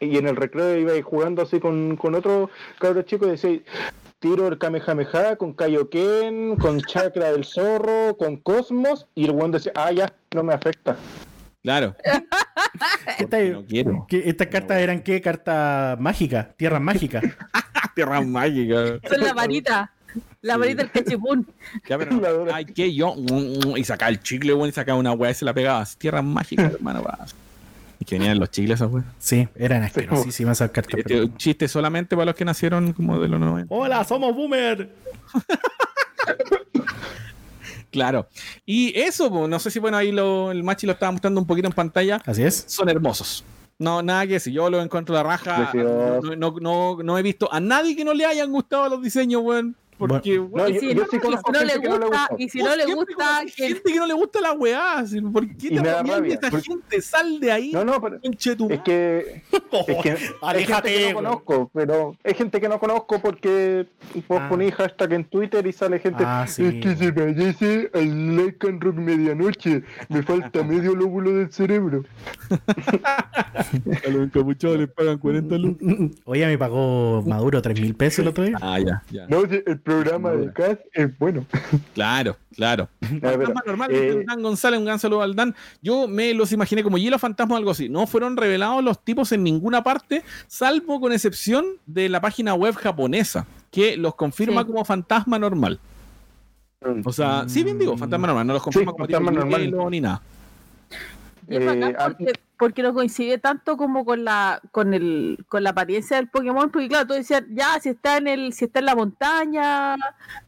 [0.00, 2.48] y en el recreo ibais jugando así con, con otro
[2.78, 3.60] cabro chico y decís,
[4.18, 9.72] tiro el Kamehameha con Kaioken, con Chakra del Zorro, con Cosmos, y el buen decía,
[9.74, 10.96] ah, ya, no me afecta.
[11.62, 11.94] Claro.
[12.04, 13.52] ¿Qué Porque tal?
[13.52, 14.06] no quiero.
[14.08, 15.20] ¿Qué- ¿Estas cartas eran qué?
[15.20, 17.22] Cartas mágicas, tierras mágicas.
[17.94, 18.98] Tierra mágica.
[19.02, 19.90] Esa es la varita.
[20.46, 20.60] La Sí.
[20.60, 21.46] varita del cachipún.
[21.88, 23.14] Ya, pero no, La ay, que yo.
[23.76, 25.84] Y sacaba el chicle, weón, y sacaba una weá y se la pegaba.
[25.98, 27.02] Tierra mágica, hermano.
[27.02, 27.18] va.
[27.98, 29.06] Y que venían los chicles esas weas.
[29.18, 30.98] Sí, eran asquerosísimas esas cartas.
[30.98, 33.74] Este, un chiste solamente para los que nacieron como de los 90.
[33.74, 34.90] Hola, somos boomer.
[37.90, 38.28] Claro.
[38.66, 41.68] Y eso, no sé si bueno, ahí lo, el machi lo estaba mostrando un poquito
[41.68, 42.20] en pantalla.
[42.26, 42.64] Así es.
[42.66, 43.42] Son hermosos.
[43.78, 44.52] No, nada que decir.
[44.52, 45.70] Yo lo encuentro de raja.
[45.72, 49.40] No, no, no, no he visto a nadie que no le hayan gustado los diseños,
[49.42, 49.74] weón.
[49.98, 52.28] Porque, weón, No, yo- si yo no, sí y conozco si no gente le gusta,
[52.38, 55.04] y si no le gusta, que- gente que no le gusta la weá.
[55.32, 57.00] ¿Por qué te esa porque- gente?
[57.00, 57.72] Sal de ahí.
[57.72, 58.20] No, no, pero es
[58.82, 59.42] que
[59.88, 63.86] Es que hay gente que no conozco, pero hay gente que no conozco porque
[64.28, 64.48] vos Ah.
[64.48, 66.22] ponís hashtag en Twitter y sale gente.
[66.26, 66.64] Ah, sí.
[66.64, 69.82] Es que se parece al Lycan Rock Medianoche.
[70.08, 72.04] Me falta medio lóbulo del cerebro.
[72.50, 75.88] A los encapuchados les pagan 40 lucas.
[76.24, 78.56] Oye, me pagó Maduro 3 mil pesos el otro día.
[78.60, 79.26] Ah, ya, ya.
[79.28, 81.46] No, el programa de Cas es bueno.
[81.94, 82.88] Claro, claro.
[83.00, 85.54] Fantasma normal, eh, Dan González, un gran saludo al Dan.
[85.80, 87.88] Yo me los imaginé como hielo fantasma o algo así.
[87.88, 92.74] No fueron revelados los tipos en ninguna parte, salvo con excepción de la página web
[92.74, 94.66] japonesa, que los confirma Sí.
[94.66, 95.78] como fantasma normal.
[97.04, 99.40] O sea, sí, bien digo, fantasma normal, no los confirma como fantasma tipo
[99.76, 99.90] normal.
[99.90, 100.20] ni nada.
[101.48, 105.44] Y es Eh, bacán a- porque, porque no coincide tanto como con la con el
[105.48, 108.64] con la apariencia del Pokémon, porque claro, tú decías, ya, si está en el, si
[108.64, 109.96] está en la montaña,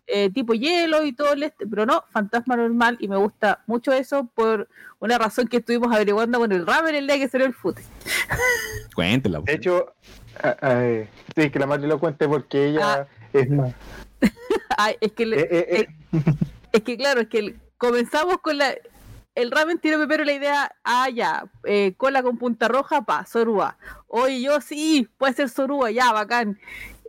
[0.06, 3.92] eh, tipo hielo y todo el este, pero no, fantasma normal, y me gusta mucho
[3.92, 4.68] eso por
[5.00, 7.86] una razón que estuvimos averiguando con el Raven el día que salió el footage.
[8.94, 9.40] Cuéntela.
[9.40, 9.92] de hecho,
[10.42, 13.72] ah, ah, eh, sí, que la madre lo cuente porque ella es más.
[14.76, 16.20] Ay, es que le- Eh, eh, eh,
[16.72, 18.74] Es que claro, es que el- comenzamos con la.
[19.38, 23.78] El ramen tiro primero la idea, ah, ya, eh, cola con punta roja, pa, Sorúa.
[24.08, 26.58] Oye, yo sí, puede ser Sorúa, ya, bacán.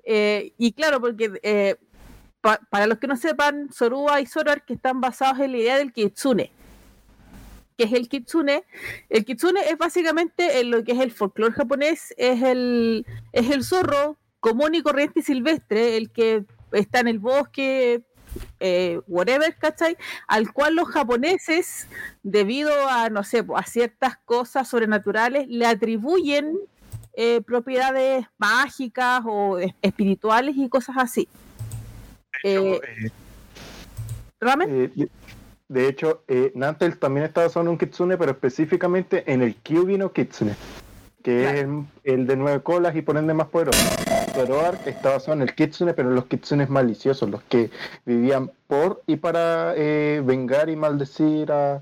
[0.06, 1.76] Eh, y claro, porque eh,
[2.42, 5.78] pa- para los que no sepan, Sorúa y Zoroark que están basados en la idea
[5.78, 6.52] del Kitsune.
[7.78, 8.64] que es el Kitsune?
[9.10, 13.64] El Kitsune es básicamente en lo que es el folclore japonés, es el, es el
[13.64, 18.04] zorro común y corriente y silvestre, el que está en el bosque,
[18.60, 19.98] eh, whatever, ¿cachai?
[20.28, 21.88] Al cual los japoneses,
[22.24, 26.58] debido a, no sé, a ciertas cosas sobrenaturales, le atribuyen
[27.14, 31.28] eh, propiedades mágicas o es- espirituales y cosas así.
[32.44, 32.80] Eh,
[34.40, 34.92] ¿Ramen?
[35.68, 39.98] De- hecho, eh, Nantel también está basado en un kitsune, pero específicamente en el Kyubi
[39.98, 40.56] no Kitsune,
[41.22, 41.58] que Claro.
[41.58, 41.64] es
[42.06, 43.80] el, el de nueve colas y por ende más poderoso.
[44.46, 47.70] Zoroark está basado en el kitsune, pero en los kitsunes maliciosos, los que
[48.06, 51.76] vivían por y para eh, vengar y maldecir a,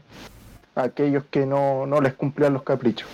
[0.76, 3.08] a aquellos que no, no les cumplían los caprichos.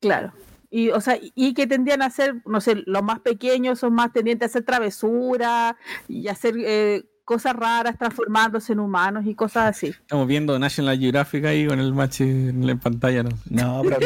[0.00, 0.32] Claro.
[0.70, 4.10] Y, o sea, y- que tendían a ser, no sé, los más pequeños son más
[4.10, 5.74] tendientes a hacer travesuras
[6.08, 9.88] y hacer eh, cosas raras transformándose en humanos y cosas así.
[9.88, 13.30] Estamos viendo National Geographic ahí con el match en la pantalla, ¿no?
[13.48, 13.96] No, ta,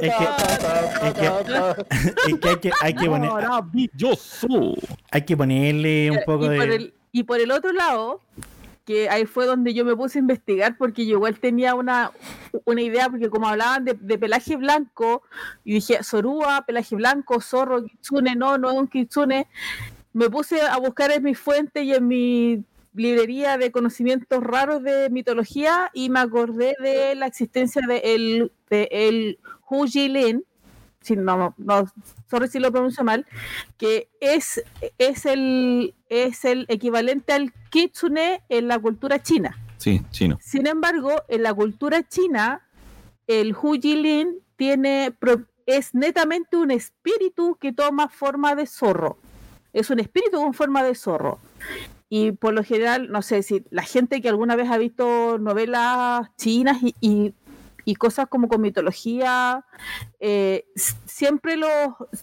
[0.00, 0.24] Es que-
[1.08, 1.14] es
[2.26, 4.74] es hay que, hay que, poner, Maravilloso.
[5.10, 6.74] hay que ponerle un poco y, por de.
[6.76, 8.20] el, y por el otro lado,
[8.84, 12.10] que ahí fue donde yo me puse a investigar porque yo igual tenía una,
[12.64, 15.22] una idea, porque como hablaban de, de pelaje blanco,
[15.64, 19.46] y dije, Sorúa, pelaje blanco, zorro, kitsune, no, no es un kitsune,
[20.12, 25.08] me puse a buscar en mi fuente y en mi librería de conocimientos raros de
[25.10, 30.44] mitología y me acordé de la existencia de el, de el Hujilin,
[31.00, 31.84] si no, no,
[32.28, 33.26] sorry si lo pronuncio mal,
[33.78, 34.62] que es,
[34.98, 39.56] es, el, es el equivalente al kitsune en la cultura china.
[39.78, 40.36] Sí, chino.
[40.42, 42.66] Sin embargo, en la cultura china,
[43.28, 49.16] el Hujilin tiene, pro- es netamente un espíritu que toma forma de zorro.
[49.72, 51.38] Es un espíritu con forma de zorro.
[52.08, 56.28] Y por lo general, no sé si la gente que alguna vez ha visto novelas
[56.36, 57.34] chinas y, y-
[57.96, 59.64] cosas como con mitología,
[60.20, 60.64] eh,
[61.06, 61.70] siempre, los,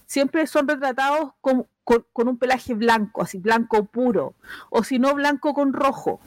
[0.06, 4.34] siempre son retratados con, con- con un pelaje blanco, así blanco puro,
[4.70, 6.20] o si no blanco con rojo.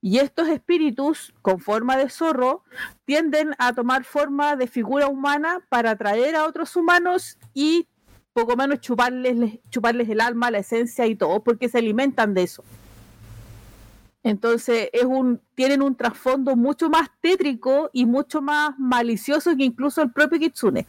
[0.00, 2.64] Y estos espíritus con forma de zorro
[3.04, 7.86] tienden a tomar forma de figura humana para atraer a otros humanos y
[8.32, 12.64] poco menos chuparles, chuparles el alma, la esencia y todo, porque se alimentan de eso.
[14.24, 20.00] Entonces es un, tienen un trasfondo mucho más tétrico y mucho más malicioso que incluso
[20.02, 20.86] el propio Kitsune.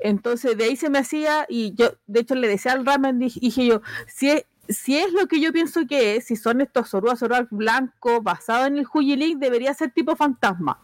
[0.00, 3.40] Entonces de ahí se me hacía, y yo de hecho le decía al ramen, dije,
[3.40, 6.90] dije yo, si es, si es lo que yo pienso que es, si son estos
[6.90, 10.78] Zorua Zorua blancos basados en el Huyi debería ser tipo fantasma.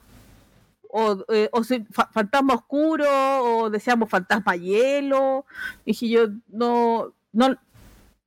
[0.96, 3.04] O, eh, o si- fa- fantasma oscuro,
[3.42, 5.44] o decíamos fantasma hielo.
[5.84, 7.56] Dije yo, no, no,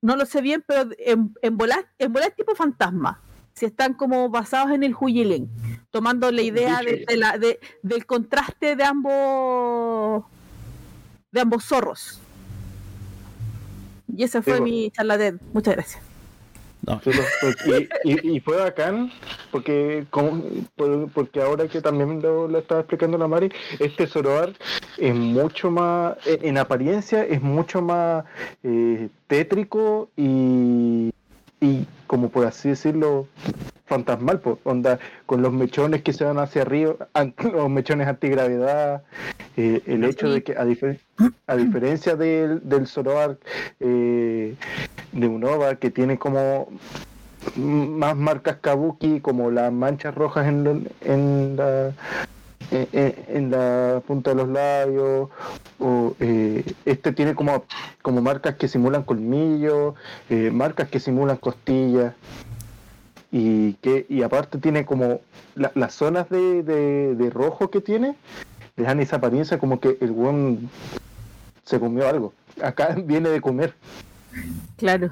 [0.02, 3.22] no lo sé bien, pero en, en volar, en volar tipo fantasma.
[3.54, 5.48] Si están como basados en el Huyi
[5.92, 10.26] tomando la idea de, de la, de- del contraste de ambos
[11.32, 12.20] de ambos zorros.
[14.14, 16.04] Y esa fue Sí, mi charla de Muchas gracias.
[17.04, 19.12] Pues, pues, y, fue bacán
[19.52, 24.56] porque porque ahora que también lo, estaba explicando la Mari, este Zoroark
[24.98, 28.24] es mucho más, en apariencia es mucho más
[28.64, 31.12] eh, tétrico y,
[31.60, 33.28] y como por así decirlo
[33.86, 36.96] fantasmal, pues, onda, con los mechones que se van hacia arriba,
[37.54, 39.04] los mechones antigravedad,
[39.56, 41.00] eh, el hecho de que a, difer-
[41.48, 43.40] a diferencia del, del Zoroark
[43.80, 44.56] eh,
[45.14, 46.68] de Unova, que tiene como
[47.56, 51.92] más marcas kabuki, como las manchas rojas en, en la
[52.72, 55.30] en, en- en la punta de los labios,
[55.80, 57.64] o eh, este tiene como,
[58.02, 59.96] como marcas que simulan colmillos,
[60.30, 62.14] eh, marcas que simulan costillas,
[63.32, 65.22] y que y aparte tiene como
[65.56, 68.16] la- las zonas de, de- de rojo que tiene,
[68.76, 70.70] le dan esa apariencia como que el buen
[71.66, 72.34] se comió algo.
[72.62, 73.74] Acá viene de comer
[74.78, 75.12] Claro.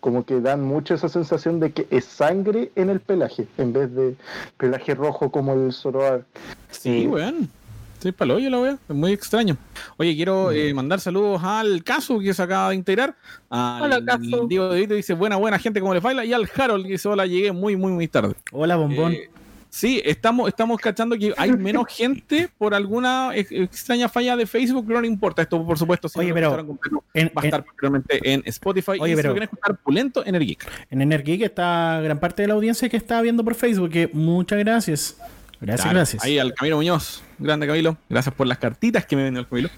[0.00, 3.94] Como que dan mucho esa sensación de que es sangre en el pelaje, en vez
[3.94, 4.14] de
[4.56, 6.24] pelaje rojo como el Zoroark.
[6.70, 7.50] Sí, weón.
[7.98, 8.78] Estoy palo yo la wea.
[8.88, 9.56] Es muy extraño.
[9.96, 13.16] Oye, quiero eh, mandar saludos al Casu que se acaba de integrar.
[13.50, 14.46] Al Hola, Casu.
[14.46, 16.24] Diego de Vito dice buena, buena gente como le baila.
[16.24, 18.36] Y al Harold que dice hola, llegué muy, muy, muy tarde.
[18.52, 19.14] Hola, bombón.
[19.14, 19.28] Eh,
[19.70, 24.84] sí, estamos, estamos cachando que hay menos gente por alguna ex- extraña falla de Facebook,
[24.86, 25.42] pero no importa.
[25.42, 28.32] Esto, por supuesto, si Oye, no lo pero escucharon completo, en, va a estar posteriormente
[28.32, 28.92] en Spotify.
[29.00, 30.66] Oye, y si pero- lo quieren escuchar pulento, en Geek.
[30.90, 31.02] en
[31.46, 33.90] está gran parte de la audiencia que está viendo por Facebook.
[33.90, 35.16] Que muchas gracias.
[35.60, 36.24] Gracias, Claro, gracias.
[36.24, 37.22] Ahí al Camilo Muñoz.
[37.40, 37.96] Grande Camilo.
[38.08, 39.70] Gracias por las cartitas que me vendió el Camilo.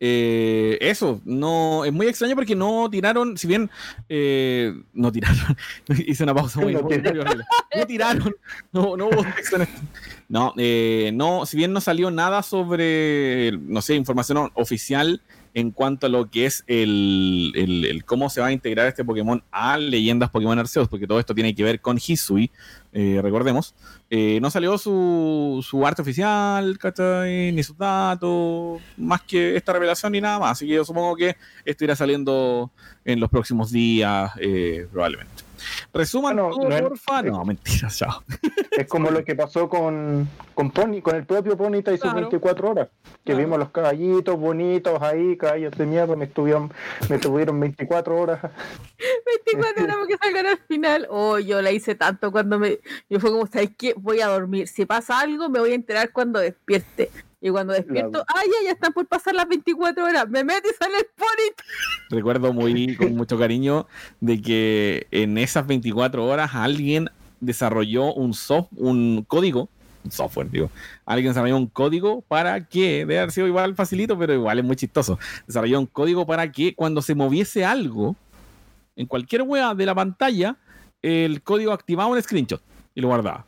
[0.00, 3.70] Eh, eso, no, es muy extraño porque no tiraron, si bien
[4.08, 5.56] eh, no tiraron,
[6.06, 7.44] hice una pausa muy, No muy- muy horrible.
[7.76, 8.34] No tiraron,
[8.72, 9.80] no, no hubo texto en esto.
[10.28, 15.20] No, eh, no, si bien no salió nada sobre, no sé, información oficial
[15.54, 19.78] en cuanto a lo que es el, cómo se va a integrar este Pokémon a
[19.78, 22.50] leyendas Pokémon Arceus, porque todo esto tiene que ver con Hisui,
[22.92, 23.74] eh, recordemos.
[24.10, 27.52] Eh, no salió su, su arte oficial, ¿cachai?
[27.52, 30.52] Ni sus datos, más que esta revelación ni nada más.
[30.52, 32.72] Así que yo supongo que esto irá saliendo
[33.04, 35.43] en los próximos días, eh, probablemente.
[35.92, 37.22] Resuman Bueno, todo, no es- porfa.
[37.22, 38.22] No, mentira, chao.
[38.74, 42.16] Es como lo que pasó con, con Pony, con el propio Pony y sus Claro.
[42.22, 42.88] 24 horas.
[43.24, 43.38] Que Claro.
[43.38, 46.72] vimos los caballitos bonitos ahí, caballos de mierda, me estuvieron,
[47.08, 48.40] me tuvieron 24 horas.
[49.46, 51.06] 24 horas que salgan al final.
[51.10, 52.80] Oh, yo la hice tanto cuando me.
[53.08, 53.94] Yo fue como, ¿sabes qué?
[53.96, 54.66] Voy a dormir.
[54.68, 57.10] Si pasa algo, me voy a enterar cuando despierte.
[57.44, 60.26] Y cuando despierto, ah, ya, ya están por pasar las 24 horas.
[60.30, 61.52] Me meto y sale el pony.
[62.08, 63.86] Recuerdo muy con mucho cariño
[64.20, 69.68] de que en esas 24 horas alguien desarrolló un soft, un código,
[70.06, 70.70] un software, digo,
[71.04, 74.76] alguien desarrolló un código para que, debe haber sido igual facilito, pero igual es muy
[74.76, 75.18] chistoso.
[75.46, 78.16] Desarrolló un código para que cuando se moviese algo
[78.96, 80.56] en cualquier wea de la pantalla,
[81.02, 82.62] el código activaba un screenshot
[82.94, 83.44] y lo guardaba.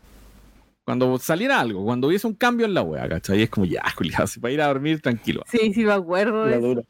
[0.86, 3.40] Cuando saliera algo, cuando hubiese un cambio en la wea, ¿cachai?
[3.40, 5.42] Y es como ya, culiado, si para ir a dormir tranquilo.
[5.50, 6.44] Sí, sí, me acuerdo.
[6.44, 6.66] de La eso.
[6.68, 6.82] dura.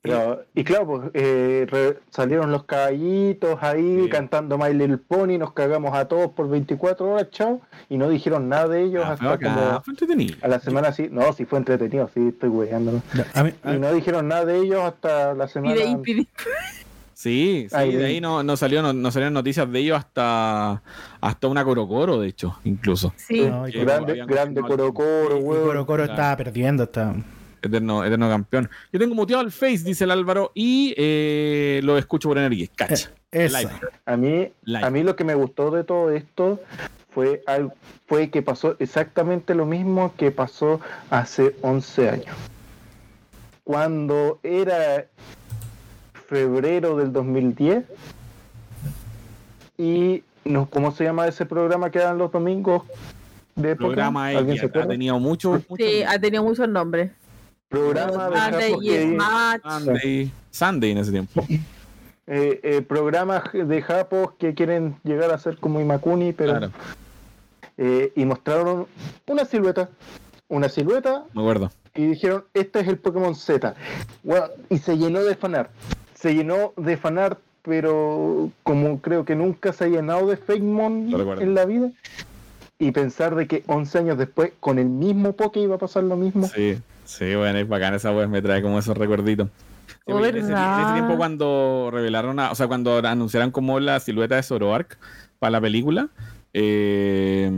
[0.00, 4.08] Pero- y claro, pues, eh, re- salieron los caballitos ahí Sí.
[4.08, 8.48] cantando My Little Pony, nos cagamos a todos por 24 horas, chao, y no dijeron
[8.48, 10.36] nada de ellos Ah, hasta como fue entretenido.
[10.40, 13.02] a la semana sí, no, sí fue entretenido, sí, estoy weando.
[13.12, 15.74] No, Y no dijeron nada de ellos hasta la Y semana.
[15.74, 16.28] de ahí pidi-
[17.22, 18.20] Sí, sí, Ahí, de ahí.
[18.20, 20.82] no, no salió, no, no salieron noticias de ellos hasta,
[21.20, 23.12] hasta una Coro Coro, de hecho, incluso.
[23.16, 23.42] Sí.
[23.48, 25.62] no, y grande, grande Coro Coro, y weón.
[25.64, 26.82] Coro Coro está perdiendo.
[26.82, 27.14] Está...
[27.62, 28.68] Eterno, eterno campeón.
[28.92, 32.66] Yo tengo muteado el Face, dice el Álvaro, y eh, lo escucho por energía.
[32.74, 33.12] Cacha.
[33.30, 33.70] Live.
[34.04, 34.84] A mí, Live.
[34.84, 36.60] a mí lo que me gustó de todo esto
[37.14, 37.72] fue, al-
[38.08, 42.36] fue que pasó exactamente lo mismo que pasó hace 11 años.
[43.62, 45.06] Cuando era
[46.32, 47.84] febrero del 2010
[49.76, 52.84] y no, ¿cómo se llama ese programa que dan los domingos?
[53.54, 54.28] De El programa?
[54.28, 57.10] ¿Alguien se ha tenido mucho, mucho Sí, ha tenido muchos nombres.
[57.68, 59.18] Programa de Sunday que-.
[59.62, 61.44] Sunday, Sunday en ese tiempo.
[62.26, 66.70] eh, eh, programas de japos que quieren llegar a ser como Imakuni, pero Claro,
[67.76, 68.86] eh, y mostraron
[69.26, 69.90] una silueta,
[70.48, 71.70] una silueta me acuerdo.
[71.94, 73.74] y dijeron este es el Pokémon Z.
[74.22, 75.70] Bueno, y se llenó de fanart,
[76.22, 81.40] se llenó de fanart, pero como creo que nunca se ha llenado de recuerdo.
[81.40, 81.90] en la vida.
[82.78, 86.16] Y pensar de que 11 años después con el mismo Poké iba a pasar lo
[86.16, 86.46] mismo.
[86.46, 89.48] Sí, sí, bueno, es bacán esa web, me trae como esos recuerditos.
[90.06, 94.36] Sí, Oh, en, ese, tiempo cuando revelaron, a- o sea, cuando anunciaron como la silueta
[94.36, 94.98] de Zoroark
[95.38, 96.08] para la película,
[96.52, 97.50] eh,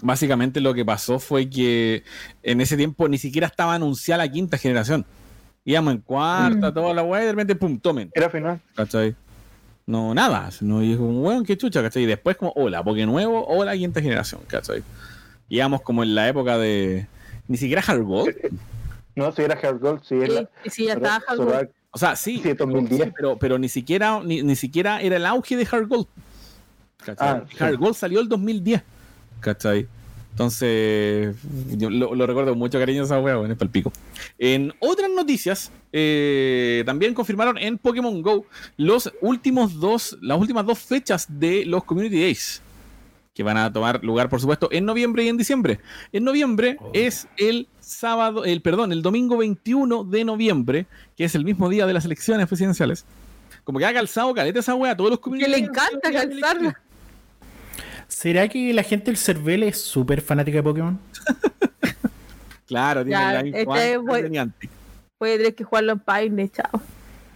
[0.00, 2.02] básicamente lo que pasó fue que
[2.42, 5.06] en ese tiempo ni siquiera estaba anunciada la quinta generación.
[5.64, 6.74] Íbamos en cuarta, Mm.
[6.74, 8.10] toda la weá, y de repente, pum, tomen.
[8.14, 8.60] Era final.
[8.74, 9.14] ¿Cachai?
[9.86, 10.48] No, nada.
[10.60, 12.02] No, y dijo, weón, qué chucha, ¿cachai?
[12.04, 14.82] Y después como, hola, Poké nuevo o la quinta generación, ¿cachai?
[15.48, 17.06] Íbamos como en la época de...
[17.48, 18.34] Ni siquiera Hard Gold.
[19.14, 20.48] No, si era Heart Gold, si era.
[20.64, 21.68] Sí, sí, ya estaba Hard Gold.
[21.90, 23.12] O sea, sí, Sí, 2010.
[23.14, 26.06] pero, pero ni siquiera ni, ni siquiera era el auge de Hard Gold.
[27.04, 27.28] ¿Cachai?
[27.28, 27.56] Ah, sí.
[27.62, 28.82] Hard Gold salió el 2010.
[29.40, 29.86] ¿Cachai?
[30.32, 31.36] Entonces,
[31.76, 33.92] yo lo, lo recuerdo con mucho cariño esa wea, bueno, es palpico.
[34.38, 38.46] En otras noticias, eh, también confirmaron en Pokémon Go
[38.78, 42.62] los últimos dos, las últimas dos fechas de los Community Days.
[43.34, 45.80] Que van a tomar lugar, por supuesto, en noviembre y en diciembre.
[46.12, 46.90] En noviembre Oh.
[46.94, 51.86] es el sábado, el perdón, el domingo 21 de noviembre, que es el mismo día
[51.86, 53.04] de las elecciones presidenciales.
[53.64, 56.80] Como que ha calzado caleta esa wea, todos los Que community le Days encanta calzarla.
[58.22, 60.98] ¿Será que la gente del Cervel es súper fanática de Pokémon?
[62.68, 64.70] Claro, tiene Ya, la misma este de Niantic.
[65.18, 66.80] Puede tener que jugarlo en Paine, chao.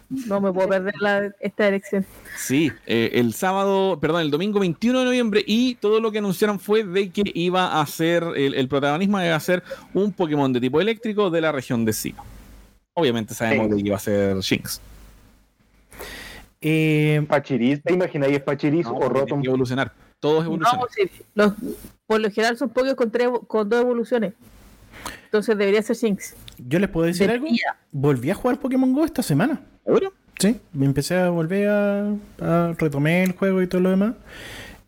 [0.09, 2.07] No me puedo perder la- esta elección.
[2.39, 6.59] Sí, eh, el sábado, perdón, el domingo 21 de noviembre y todo lo que anunciaron
[6.59, 9.63] fue de que iba a ser, el, el protagonismo iba a ser
[9.93, 12.25] un Pokémon de tipo eléctrico de la región de Sino.
[12.95, 13.83] Obviamente sabemos Sí.
[13.83, 14.81] que iba a ser Shinx.
[16.63, 19.43] Eh, Pachiris, ¿te imagináis Pachiris No, o Rotom?
[19.43, 19.93] que evolucionar.
[20.21, 20.81] Todos evolucionan.
[20.81, 21.53] No, sí, los,
[22.07, 24.35] por lo general son Pokémon con, tres, con dos evoluciones.
[25.25, 26.35] Entonces debería ser Jinx.
[26.59, 27.47] yo les puedo decir De algo.
[27.47, 27.77] tía.
[27.93, 29.61] Volví a jugar Pokémon Go esta semana.
[29.85, 30.13] ¿Seguro?
[30.39, 34.15] Sí, me empecé a volver a, a retomé el juego y todo lo demás.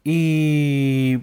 [0.04, 1.18] Y.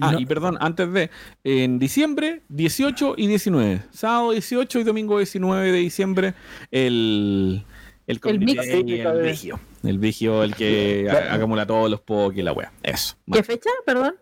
[0.00, 1.10] Ah, no- y perdón, antes de,
[1.44, 6.34] en diciembre 18 y 19, sábado 18 y domingo 19 de diciembre,
[6.70, 7.64] el,
[8.08, 8.56] el, mix.
[8.56, 9.60] day, el vigio.
[9.84, 12.72] El vigio, el que a- acumula todos los Poké, la wea.
[12.82, 13.14] Eso.
[13.30, 13.70] ¿Qué fecha?
[13.86, 14.14] Perdón.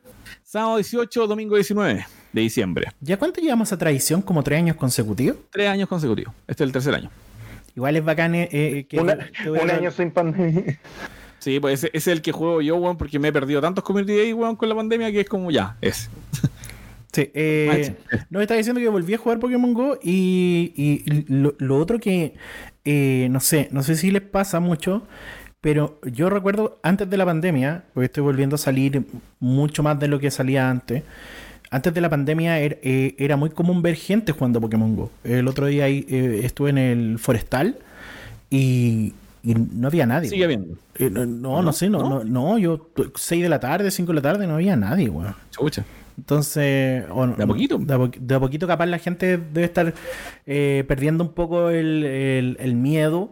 [0.42, 2.88] Sábado 18, domingo 19 de diciembre.
[3.00, 4.20] ¿Ya cuánto llevamos a tradición?
[4.22, 5.38] ¿Como tres años consecutivos?
[5.50, 6.34] Tres años consecutivos.
[6.46, 7.10] Este es el tercer año.
[7.74, 8.98] Igual es bacán eh, eh, que.
[9.00, 10.78] Una- un año sin pandemia.
[11.38, 13.84] Sí, pues ese, ese es el que juego yo, weón, porque me he perdido tantos
[13.84, 16.10] community days, weón, con la pandemia que es como ya, es.
[17.12, 17.94] Sí, eh,
[18.30, 22.34] no, estaba diciendo que volví a jugar Pokémon Go y, y lo, lo otro que,
[22.86, 25.02] eh, no sé, no sé si les pasa mucho,
[25.60, 29.04] pero yo recuerdo antes de la pandemia, porque estoy volviendo a salir
[29.40, 31.02] mucho más de lo que salía antes,
[31.70, 35.10] antes de la pandemia er- eh, era muy común ver gente jugando Pokémon Go.
[35.24, 37.76] El otro día ahí, eh, estuve en el Forestal
[38.50, 40.30] y, y no había nadie.
[40.30, 40.76] Sigue habiendo.
[40.94, 44.16] Eh, no, no, no sé, no, no, no, yo 6 de la tarde, 5 de
[44.16, 45.34] la tarde, no había nadie, weón.
[45.50, 45.84] Chucha.
[46.18, 47.78] Entonces, o no- De a poquito.
[47.78, 49.92] De a, po- de a poquito capaz la gente debe estar
[50.46, 53.30] eh, perdiendo un poco el, el- el miedo.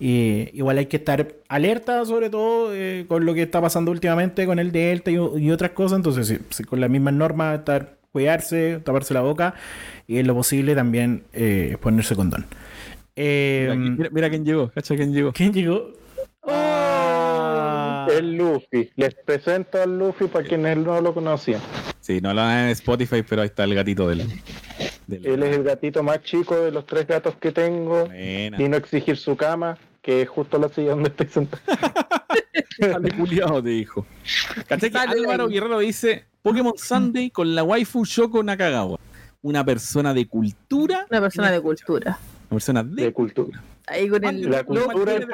[0.00, 4.46] Y igual hay que estar alerta, sobre todo eh, con lo que está pasando últimamente
[4.46, 5.96] con el Delta y, y otras cosas.
[5.96, 9.54] Entonces, sí, sí, con las mismas normas, estar, cuidarse, taparse la boca
[10.06, 12.46] y en lo posible también eh, ponerse condón.
[13.16, 15.32] Eh, Mira, mira- mira quién llegó, cacha quién llegó.
[15.32, 15.90] ¿Quién llegó?
[16.46, 17.17] Ah.
[18.10, 18.90] El Luffy.
[18.96, 21.60] Les presento al Luffy para quienes no lo conocían.
[22.00, 24.26] Sí, no lo dan en Spotify, pero ahí está el gatito del.
[25.06, 28.06] del- Él es el gatito más chico de los tres gatos que tengo.
[28.06, 28.56] Buena.
[28.58, 31.62] Vino a exigir su cama, que es justo la silla donde estoy sentado.
[32.80, 34.06] Sale culiao, te dijo.
[34.68, 35.48] ¿Cachai que Álvaro.
[35.48, 38.98] Guerrero dice Pokémon Sunday con la waifu Shoko Nakagawa?
[39.42, 41.06] Una persona de cultura.
[41.10, 42.18] Una persona de cultura.
[42.50, 43.62] Una persona de, De cultura.
[43.88, 44.50] Ahí con el.
[44.50, 45.26] La cultura.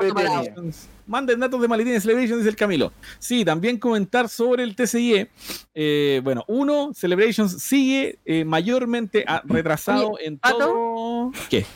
[1.07, 2.93] Manden datos de Malitín Celebration, dice el Camilo.
[3.19, 5.31] Sí, también comentar sobre el TCIE.
[5.75, 10.59] Eh, bueno, uno, Celebrations sigue eh, mayormente retrasado Oye, en ¿Pato?
[10.59, 11.33] todo.
[11.51, 11.67] ¿Qué?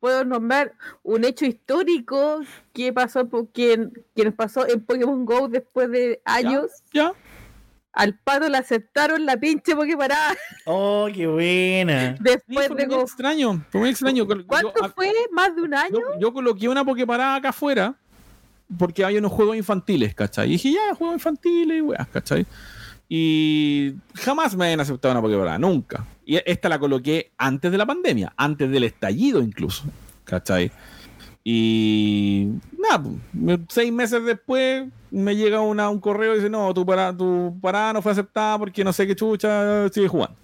[0.00, 2.40] Puedo nombrar un hecho histórico
[2.72, 6.70] que pasó por quien, que nos pasó en Pokémon Go después de años.
[6.92, 7.12] ¿Ya?
[7.98, 10.36] Al pato le aceptaron la pinche Poképarada
[10.66, 12.16] Oh, qué buena.
[12.16, 13.64] Sí, después fue de muy como- extraño.
[13.70, 14.26] Fue muy extraño.
[14.46, 15.12] ¿Cuánto yo- fue?
[15.32, 15.90] ¿Más de un año?
[16.14, 17.94] Yo, yo coloqué una Poképarada acá afuera
[18.78, 20.48] porque hay unos juegos infantiles, ¿cachai?
[20.48, 22.46] Y dije, ya, juegos infantiles y weas, ¿cachai?
[23.08, 26.04] Y jamás me habían aceptado una Poképarada, nunca.
[26.26, 29.84] Y esta la coloqué antes de la pandemia, antes del estallido incluso,
[30.24, 30.70] ¿cachai?
[31.50, 36.84] Y nada, pues, seis meses después me llega una, un correo y dice, no, tu,
[36.84, 40.36] para, tu parada no fue aceptada porque no sé qué chucha sigue jugando.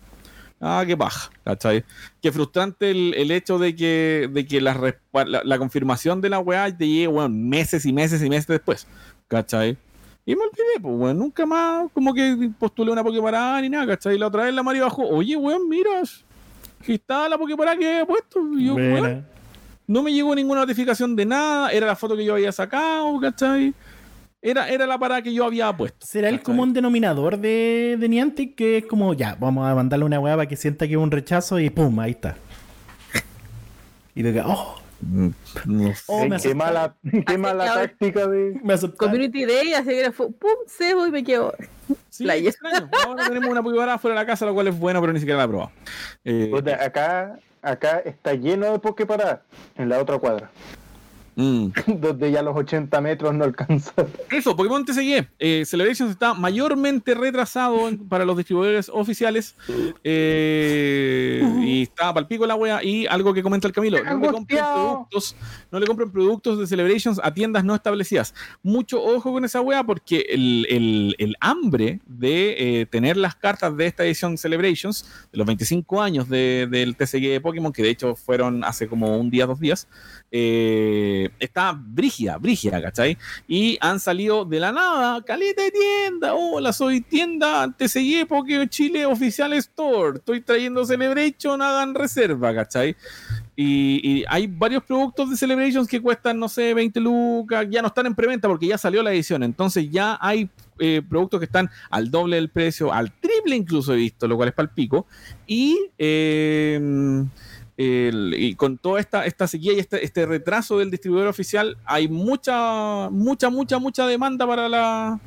[0.62, 1.84] Ah, qué paja, ¿cachai?
[2.22, 6.74] Qué frustrante el, el hecho de que, de que la, la, confirmación de la weá
[6.74, 8.86] te llegue, weón, meses y meses y meses después,
[9.28, 9.76] ¿cachai?
[10.24, 14.16] Y me olvidé, pues, weón, nunca más como que postulé una Poképarada ni nada, ¿cachai?
[14.16, 16.00] La otra vez la Mari bajó, oye, weón, mira,
[16.80, 18.40] aquí está la Poképarada que había puesto.
[18.56, 19.33] Y yo, weón.
[19.86, 23.74] No me llegó ninguna notificación de nada, era la foto que yo había sacado, ¿cachai?
[24.40, 26.06] Era, era la parada que yo había puesto.
[26.06, 30.20] ¿Será el común denominador de, de Niantic que es como, ya, vamos a mandarle una
[30.20, 32.36] weá para que sienta que es un rechazo y pum, ahí está?
[34.14, 35.28] Y te queda, oh, Mm,
[35.66, 36.02] No sé.
[36.06, 36.94] Oh, me qué mala,
[37.26, 38.58] qué mala táctica de.
[38.62, 38.74] me.
[38.96, 41.52] Community Day, así que fue, pum, cebo y me quedo.
[42.08, 42.48] Sí, playa.
[42.48, 42.88] extraño.
[43.06, 45.38] Ahora tenemos una Poképarada fuera de la casa, lo cual es bueno, pero ni siquiera
[45.38, 45.72] la he probado.
[46.24, 49.40] Eh, acá, acá está lleno de Poképaradas
[49.76, 50.50] en la otra cuadra,
[51.36, 51.66] mm.
[52.00, 54.06] donde ya los 80 metros no alcanzan.
[54.30, 55.28] Eso, Pokémon TCG.
[55.38, 57.78] Eh, Celebrations está mayormente retrasado
[58.08, 59.54] para los distribuidores oficiales.
[60.02, 62.82] eh, y está para el pico la wea.
[62.82, 65.36] Y algo que comenta el Camilo: no le, compren productos,
[65.70, 68.34] no le compren productos de Celebrations a tiendas no establecidas.
[68.62, 73.76] Mucho ojo con esa wea, porque el, el- el hambre de eh, tener las cartas
[73.76, 77.90] de esta edición Celebrations, de los 25 años de- del TCG de Pokémon, que de
[77.90, 79.88] hecho fueron hace como un día, dos días,
[80.36, 83.16] eh, está brígida, brígida, ¿cachai?
[83.46, 86.34] Y han salido de la nada, caleta de tienda.
[86.34, 90.18] Hola, soy tienda TCG Poké Chile Oficial Store.
[90.18, 92.96] Estoy trayendo Celebration, hagan reserva, ¿cachai?
[93.54, 97.86] Y, y hay varios productos de Celebrations que cuestan, no sé, 20 lucas, ya no
[97.86, 99.44] están en preventa porque ya salió la edición.
[99.44, 103.98] Entonces ya hay eh, productos que están al doble del precio, al triple incluso he
[103.98, 105.06] visto, lo cual es palpico.
[105.46, 107.24] Y, eh,
[107.76, 112.08] el- y con toda esta, esta sequía y este, este retraso del distribuidor oficial, hay
[112.08, 115.18] mucha, mucha, mucha, mucha demanda para la,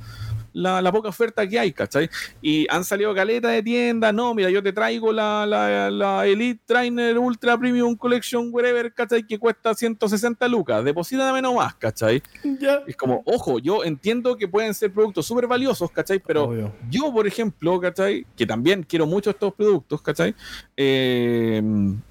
[0.58, 2.10] la, la poca oferta que hay, ¿cachai?
[2.42, 6.62] Y han salido caletas de tiendas, no, mira, yo te traigo la, la, la Elite
[6.66, 9.24] Trainer Ultra Premium Collection Wherever, ¿cachai?
[9.26, 12.22] Que cuesta 160 lucas, deposítame nomás, ¿cachai?
[12.60, 12.82] Ya.
[12.88, 16.20] Es como, ojo, yo entiendo que pueden ser productos súper valiosos, ¿cachai?
[16.20, 16.76] Pero Obvio.
[16.90, 18.26] yo, por ejemplo, ¿cachai?
[18.36, 20.34] Que también quiero mucho estos productos, ¿cachai?
[20.76, 21.62] Eh,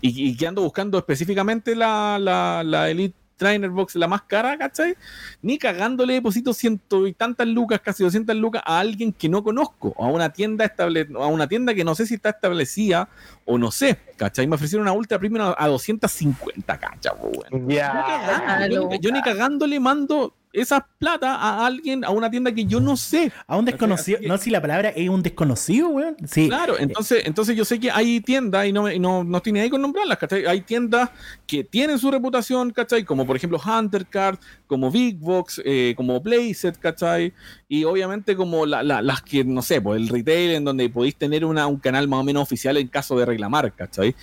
[0.00, 4.56] y, y que ando buscando específicamente la, la, la Elite Trainer Box, la más cara,
[4.56, 4.94] ¿cachai?
[5.42, 9.94] Ni cagándole deposito ciento y tantas lucas, casi 200 lucas a alguien que no conozco,
[9.98, 13.08] a una tienda estable, a una tienda que no sé si está establecida
[13.44, 14.46] o no sé, ¿cachai?
[14.46, 17.12] Me ofrecieron una Ultra Premium a, a 250, ¿cachai?
[17.20, 17.68] weón?
[17.68, 18.66] Ya.
[18.70, 22.80] Yo, ni- yo ni cagándole mando esa plata a alguien, a una tienda que yo
[22.80, 23.30] no sé.
[23.46, 24.16] A un desconocido.
[24.18, 26.16] Así que- No, si la palabra es un desconocido, weón.
[26.26, 26.48] Sí.
[26.48, 29.70] Claro, entonces, entonces yo sé que hay tiendas, y no, y no, no ni ahí
[29.70, 30.46] con nombrarlas, ¿cachai?
[30.46, 31.10] Hay tiendas
[31.46, 33.04] que tienen su reputación, ¿cachai?
[33.04, 37.32] Como por ejemplo Hunter Card, como Big Box, eh, como Playset, ¿cachai?
[37.68, 41.16] Y obviamente como la- la- las que, no sé, pues el retail en donde podéis
[41.16, 44.14] tener una, un canal más o menos oficial en caso de reclamar, ¿cachai?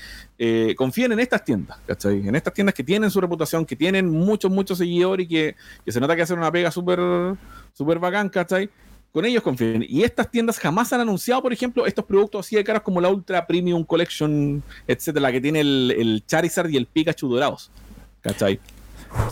[0.46, 2.28] Eh, confíen en estas tiendas, ¿cachai?
[2.28, 5.92] En estas tiendas que tienen su reputación, que tienen muchos, muchos seguidores y que, que
[5.94, 7.00] se nota que hacen una pega súper
[7.72, 8.70] súper bacán, ¿cachai?
[9.14, 9.86] Con ellos confíen.
[9.88, 13.08] Y estas tiendas jamás han anunciado, por ejemplo, estos productos así de caros como la
[13.08, 17.72] Ultra Premium Collection, etcétera, la que tiene el, el Charizard y el Pikachu dorados.
[18.20, 18.60] ¿Cachai?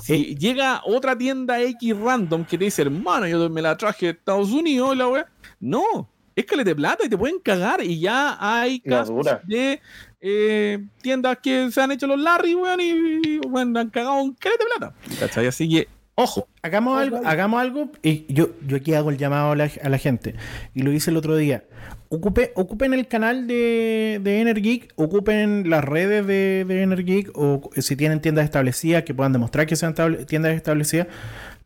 [0.01, 4.12] Si llega otra tienda X random que te dice, hermano, yo me la traje de
[4.14, 5.28] Estados Unidos, la wea.
[5.59, 7.84] No, es que le de plata y te pueden cagar.
[7.84, 9.82] Y ya hay casos de
[10.20, 14.64] eh, tiendas que se han hecho los Larry, weón, y, weón, han cagado un calete
[14.64, 14.96] de plata.
[15.20, 15.48] ¿Cachai?
[15.48, 16.48] Así que, ojo.
[16.62, 19.98] Hagamos algo, hagamos algo y yo, yo aquí hago el llamado a la, a la
[19.98, 20.36] gente
[20.76, 21.64] y lo hice el otro día.
[22.10, 27.96] Ocupe, ocupen el canal de, de Energeek, ocupen las redes de, de Energeek o si
[27.96, 29.96] tienen tiendas establecidas que puedan demostrar que sean
[30.28, 31.08] tiendas establecidas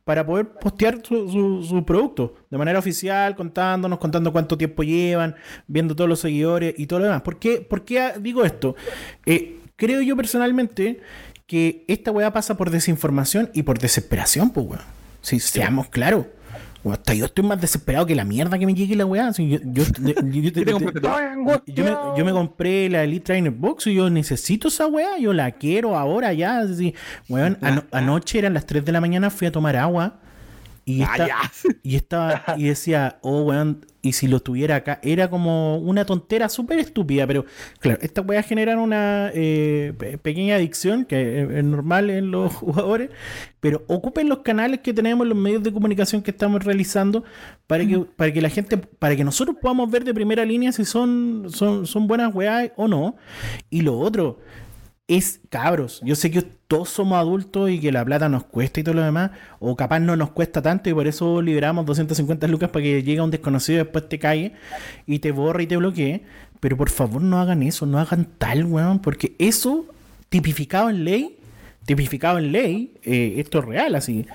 [0.06, 5.36] para poder postear su, su- su producto de manera oficial, contándonos, contando cuánto tiempo llevan,
[5.68, 7.22] viendo todos los seguidores y todo lo demás.
[7.24, 8.76] ¿Por qué, por qué digo esto?
[9.26, 11.02] Eh, creo yo personalmente
[11.48, 14.82] que esta weá pasa por desinformación y por desesperación, pues weón.
[15.22, 16.28] Si seamos claros.
[16.92, 19.34] Hasta yo estoy más desesperado que la mierda que me llegue la weá.
[19.34, 19.84] Si yo, yo-
[21.66, 25.34] yo- me, yo me compré la Elite Trainer Box y yo necesito esa weá, yo
[25.34, 26.60] la quiero ahora ya.
[26.60, 26.94] Así,
[27.30, 30.20] weón, ano- anoche eran las 3 de la mañana, fui a tomar agua
[30.86, 31.52] y, Ah, esta- ya.
[31.84, 36.48] y estaba y decía, oh weón, y si lo tuviera acá, era como una tontera
[36.48, 37.46] súper estúpida, pero
[37.80, 42.54] claro, estas weas generan una eh, pe- pequeña adicción que es, es normal en los
[42.54, 43.10] jugadores,
[43.60, 47.24] pero ocupen los canales que tenemos, los medios de comunicación que estamos realizando
[47.66, 50.86] para que, para que la gente, para que nosotros podamos ver de primera línea si
[50.86, 53.16] son, son, son buenas weas o no.
[53.72, 54.40] Y lo otro,
[55.08, 56.02] es cabros.
[56.04, 59.04] Yo sé que todos somos adultos y que la plata nos cuesta y todo lo
[59.04, 63.04] demás, o capaz no nos cuesta tanto y por eso liberamos 250 lucas para que
[63.04, 64.54] llegue un desconocido y después te cague
[65.06, 66.24] y te borre y te bloquee.
[66.60, 69.86] Pero por favor no hagan eso, no hagan tal, weón, porque eso
[70.30, 71.38] tipificado en ley,
[71.86, 74.26] tipificado en ley, eh, esto es real así.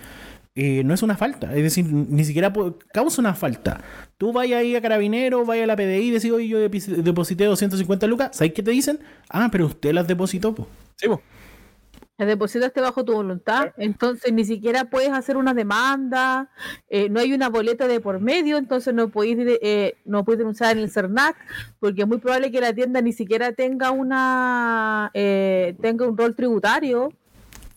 [0.55, 3.81] Eh, no es una falta, es decir, ni siquiera po- causa una falta.
[4.19, 8.07] Tú vayas ahí a Carabinero, vayas a la PDI y decís, oye, yo deposité 250
[8.07, 8.99] lucas, ¿sabes qué te dicen?
[9.29, 10.69] Ah, pero usted las depositó, pues.
[10.97, 11.23] Sí, po.
[12.19, 16.51] La depositaste bajo tu voluntad, entonces ni siquiera puedes hacer una demanda,
[16.91, 20.77] eh, no hay una boleta de por medio, entonces no podéis, eh, no puedes denunciar
[20.77, 21.35] en el CERNAC,
[21.79, 26.35] porque es muy probable que la tienda ni siquiera tenga una eh, tenga un rol
[26.37, 27.11] tributario,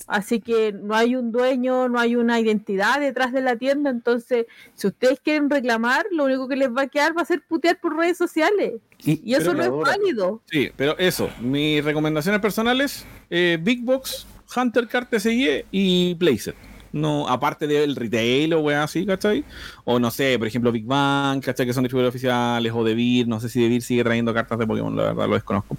[0.08, 4.46] así que no hay un dueño, no hay una identidad detrás de la tienda, entonces
[4.76, 7.80] si ustedes quieren reclamar, lo único que les va a quedar va a ser putear
[7.80, 10.42] por redes sociales, Y, y eso no es válido.
[10.50, 14.26] Sí, pero eso, mis recomendaciones personales, eh, Big Box,
[14.56, 16.56] Hunter Card TCG y Playset.
[16.94, 19.44] No, aparte del retail o weá así, ¿cachai?
[19.84, 21.66] O no sé, por ejemplo, Big Bang, ¿cachai?
[21.66, 24.96] Que son distribuidores oficiales, o DeVir, no sé si DeVir sigue trayendo cartas de Pokémon,
[24.96, 25.76] la verdad lo desconozco.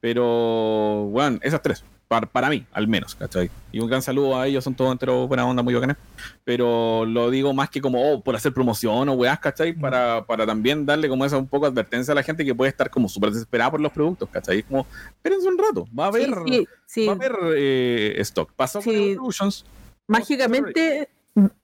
[0.00, 3.50] Pero, bueno, esas tres, para, para mí, al menos, ¿cachai?
[3.72, 5.96] Y un gran saludo a ellos, son todos enteros buena onda, muy bacanes.
[6.44, 9.72] Pero lo digo más que como, oh, por hacer promoción o weás, ¿cachai?
[9.72, 12.90] Para, para también darle como esa un poco advertencia a la gente que puede estar
[12.90, 14.60] como súper desesperada por los productos, ¿cachai?
[14.60, 17.06] Es como, espérense un rato, va a haber, Sí, sí, sí.
[17.06, 18.52] va a haber eh, stock.
[18.52, 18.94] Pasó con.
[18.94, 19.64] Evolutions.
[20.06, 21.08] mágicamente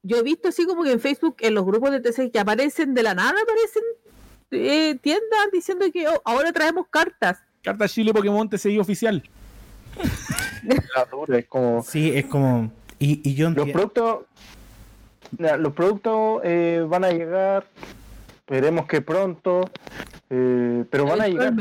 [0.03, 2.93] yo he visto así como que en Facebook en los grupos de TC que aparecen
[2.93, 3.82] de la nada aparecen
[4.51, 9.22] eh, tiendas diciendo que oh, ahora traemos cartas Carta Chile Pokémon TCI oficial.
[10.95, 12.71] La dura, es como sí, es como.
[12.99, 14.21] Y, y yo los productos
[15.39, 17.67] los productos eh, van a llegar
[18.41, 19.71] esperemos que pronto
[20.35, 21.53] eh, pero van a llegar.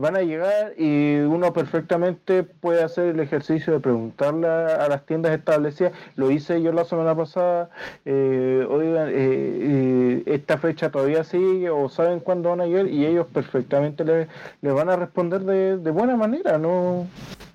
[0.00, 5.04] Van a llegar y uno perfectamente puede hacer el ejercicio de preguntarle a, a las
[5.04, 5.92] tiendas establecidas.
[6.16, 7.68] Lo hice yo la semana pasada.
[8.06, 13.04] eh, oigan, eh, eh, esta fecha todavía sigue o saben cuándo van a llegar y
[13.04, 14.28] ellos perfectamente le,
[14.62, 16.56] le van a responder de, buena manera.
[16.56, 17.06] No,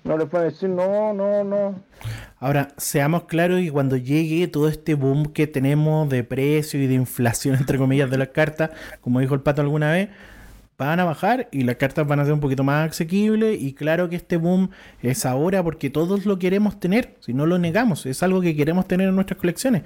[0.04, 1.74] no les pueden decir no, no, no.
[2.38, 6.94] Ahora, seamos claros y cuando llegue todo este boom que tenemos de precio y de
[6.94, 8.70] inflación, entre comillas, de las cartas,
[9.00, 10.10] como dijo el pato alguna vez,
[10.78, 13.60] van a bajar y las cartas van a ser un poquito más asequibles.
[13.60, 14.70] Y claro que este boom
[15.02, 18.86] es ahora porque todos lo queremos tener, si no lo negamos, es algo que queremos
[18.88, 19.82] tener en nuestras colecciones.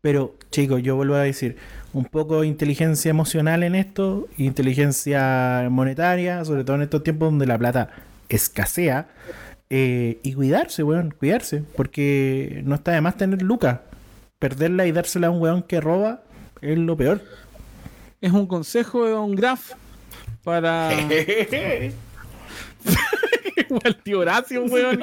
[0.00, 1.56] Pero, chicos, yo vuelvo a decir,
[1.92, 7.46] un poco de inteligencia emocional en esto, inteligencia monetaria, sobre todo en estos tiempos donde
[7.46, 7.90] la plata
[8.28, 9.06] escasea.
[9.70, 11.62] eh, y cuidarse, weón, cuidarse.
[11.76, 13.80] Porque no está de más tener lucas.
[14.38, 16.22] Perderla y dársela a un weón que roba
[16.60, 17.22] es lo peor.
[18.20, 19.72] Es un consejo de Don Graf
[20.42, 20.90] para.
[23.84, 25.00] el tío Horacio, weón.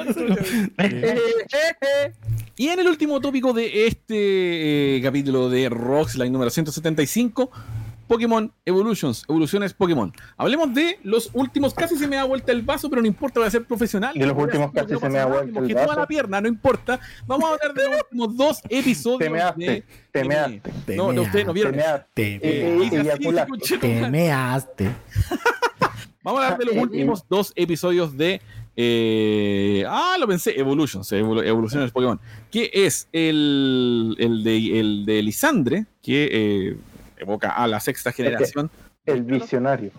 [2.56, 7.50] Y en el último tópico de este eh, capítulo de Roxline número 175,
[8.10, 10.12] Pokémon Evolutions, evoluciones Pokémon.
[10.36, 13.46] Hablemos de los últimos, casi se me da vuelta el vaso, pero no importa, voy
[13.46, 14.12] a ser profesional.
[14.18, 15.94] De los últimos casi no se me da vuelta el vaso.
[15.94, 16.98] la pierna, no importa.
[17.24, 19.20] Vamos a hablar de los últimos dos episodios.
[19.20, 20.96] Te measte, de- te de- measte.
[20.96, 21.76] No, no, ustedes no vieron.
[21.76, 22.06] measte.
[22.14, 23.48] Te, Eh, Eh, eh, hice así, eyaculaste.
[23.50, 24.00] conchetumare.
[24.04, 24.90] te measte.
[26.24, 28.42] Vamos a hablar de los últimos dos episodios de.
[28.76, 32.20] eh, ah, lo pensé, Evolutions, evolu- Evoluciones Pokémon.
[32.50, 36.76] Que es el, el, de, el de Lisandre, que eh,
[37.20, 38.70] evoca a la sexta generación.
[39.06, 39.90] El visionario.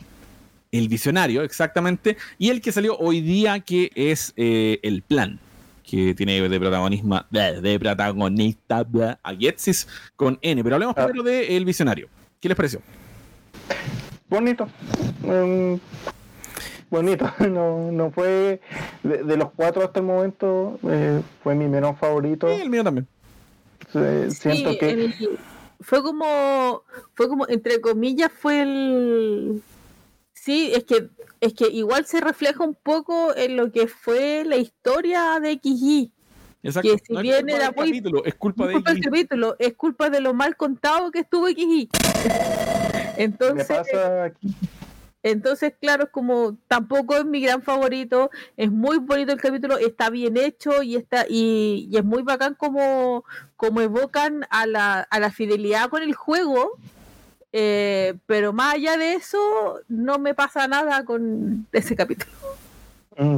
[0.72, 2.18] El visionario, exactamente.
[2.38, 5.40] Y el que salió hoy día, que es eh, el plan.
[5.84, 10.64] Que tiene de protagonismo de, de protagonista bla, a Getsis con N.
[10.64, 11.06] Pero hablemos Ah.
[11.08, 12.08] primero de El Visionario.
[12.40, 12.82] ¿Qué les pareció?
[14.30, 14.68] bonito.
[16.90, 17.32] Bonito.
[17.50, 18.62] No, no fue.
[19.04, 22.48] De, de los cuatro hasta el momento, eh, fue mi menos favorito.
[22.54, 23.08] Sí, el mío también.
[23.94, 24.90] Eh, siento Sí, que.
[24.92, 25.40] el-
[25.82, 26.84] fue como
[27.16, 29.62] fue como entre comillas fue el
[30.34, 31.10] sí es que
[31.40, 36.12] es que igual se refleja un poco en lo que fue la historia de XY
[36.64, 36.90] Exacto.
[36.92, 39.04] Que si No es bien culpa era muy- capítulo, es culpa de es culpa del
[39.04, 41.90] capítulo es culpa de lo mal contado que estuvo XY
[43.18, 44.48] Me entonces pasa aquí.
[45.24, 50.10] entonces, claro, es como tampoco es mi gran favorito, es muy bonito el capítulo, está
[50.10, 53.24] bien hecho y está y, y es muy bacán como,
[53.62, 56.80] como evocan a la, a la fidelidad con el juego.
[57.54, 62.32] eh, pero más allá de eso, no me pasa nada con ese capítulo.
[63.18, 63.38] Mm.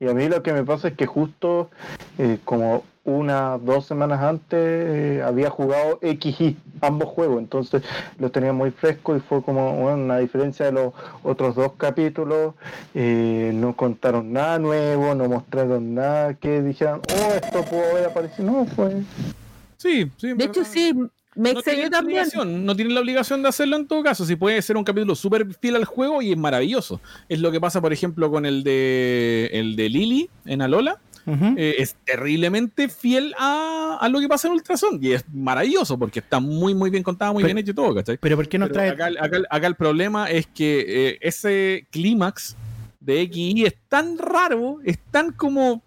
[0.00, 1.68] Y a mí lo que me pasa es que justo
[2.16, 7.82] eh, como una, dos semanas antes eh, había jugado XY, ambos juegos, entonces
[8.18, 10.94] los tenía muy frescos y fue como bueno, una diferencia de los
[11.24, 12.54] otros dos capítulos.
[12.94, 18.50] no contaron nada nuevo, no mostraron nada que dijeran, oh, esto pudo haber aparecido.
[18.50, 18.94] No, pues.
[19.78, 20.34] Sí, sí.
[20.34, 20.92] De hecho, sí,
[21.34, 22.18] me no extrañó también.
[22.20, 24.24] obligación, no tienen la obligación de hacerlo en todo caso.
[24.26, 27.00] Si puede ser un capítulo súper fiel al juego y es maravilloso.
[27.28, 30.98] Es lo que pasa, por ejemplo, con el de el de Lily en Alola.
[31.30, 34.98] Eh, es terriblemente fiel a, a lo que pasa en Ultrason.
[35.02, 37.94] Y es maravilloso porque está muy, muy bien contado, muy Pero- bien hecho y todo,
[37.94, 38.16] ¿cachai?
[38.16, 38.88] Pero ¿por qué no Pero trae?
[38.88, 42.56] acá, acá- acá el problema es que eh, ese clímax
[43.00, 45.82] de XY es tan raro, es tan como.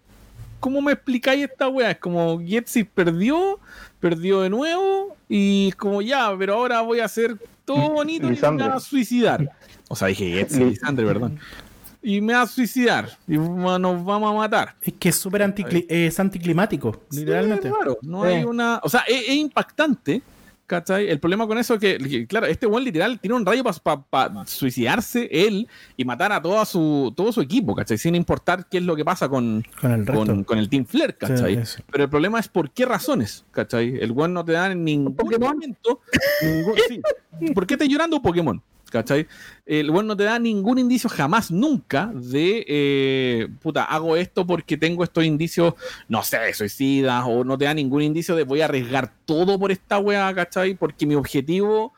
[0.62, 1.90] ¿Cómo me explicáis esta weá?
[1.90, 3.58] Es como Getsi perdió,
[3.98, 8.30] perdió de nuevo y es como ya, pero ahora voy a hacer todo bonito y
[8.40, 9.50] me voy a suicidar.
[9.88, 11.40] O sea, dije Getsi, Li- Lisandre, perdón.
[12.00, 14.76] Y me va a suicidar y va- nos vamos a matar.
[14.82, 17.68] Es que es súper anticli- es anticlimático, literalmente.
[17.68, 17.98] Sí, raro.
[18.02, 18.28] No Sí.
[18.28, 18.80] hay una.
[18.84, 20.22] O sea, es, es impactante.
[20.72, 21.10] ¿Cachai?
[21.10, 24.46] El problema con eso es que, que, claro, este buen literal tiene un rayo para
[24.46, 25.68] suicidarse él
[25.98, 27.98] y matar a toda su, todo su equipo, ¿cachai?
[27.98, 30.24] Sin importar qué es lo que pasa con, Con el resto.
[30.24, 31.62] con, con el Team Flare, ¿cachai?
[31.66, 31.82] Sí.
[31.90, 33.98] Pero el problema es por qué razones, ¿cachai?
[34.00, 36.00] El buen no te da en ningún momento.
[36.42, 37.52] ningún- sí.
[37.52, 38.62] ¿Por qué estás llorando Pokémon?
[38.92, 39.26] ¿Cachai?
[39.64, 44.76] El buen no te da ningún indicio jamás, nunca, de eh, puta, hago esto porque
[44.76, 45.74] tengo estos indicios,
[46.08, 49.72] no sé, suicidas, o no te da ningún indicio de voy a arriesgar todo por
[49.72, 50.74] esta wea, ¿cachai?
[50.74, 51.94] Porque mi objetivo.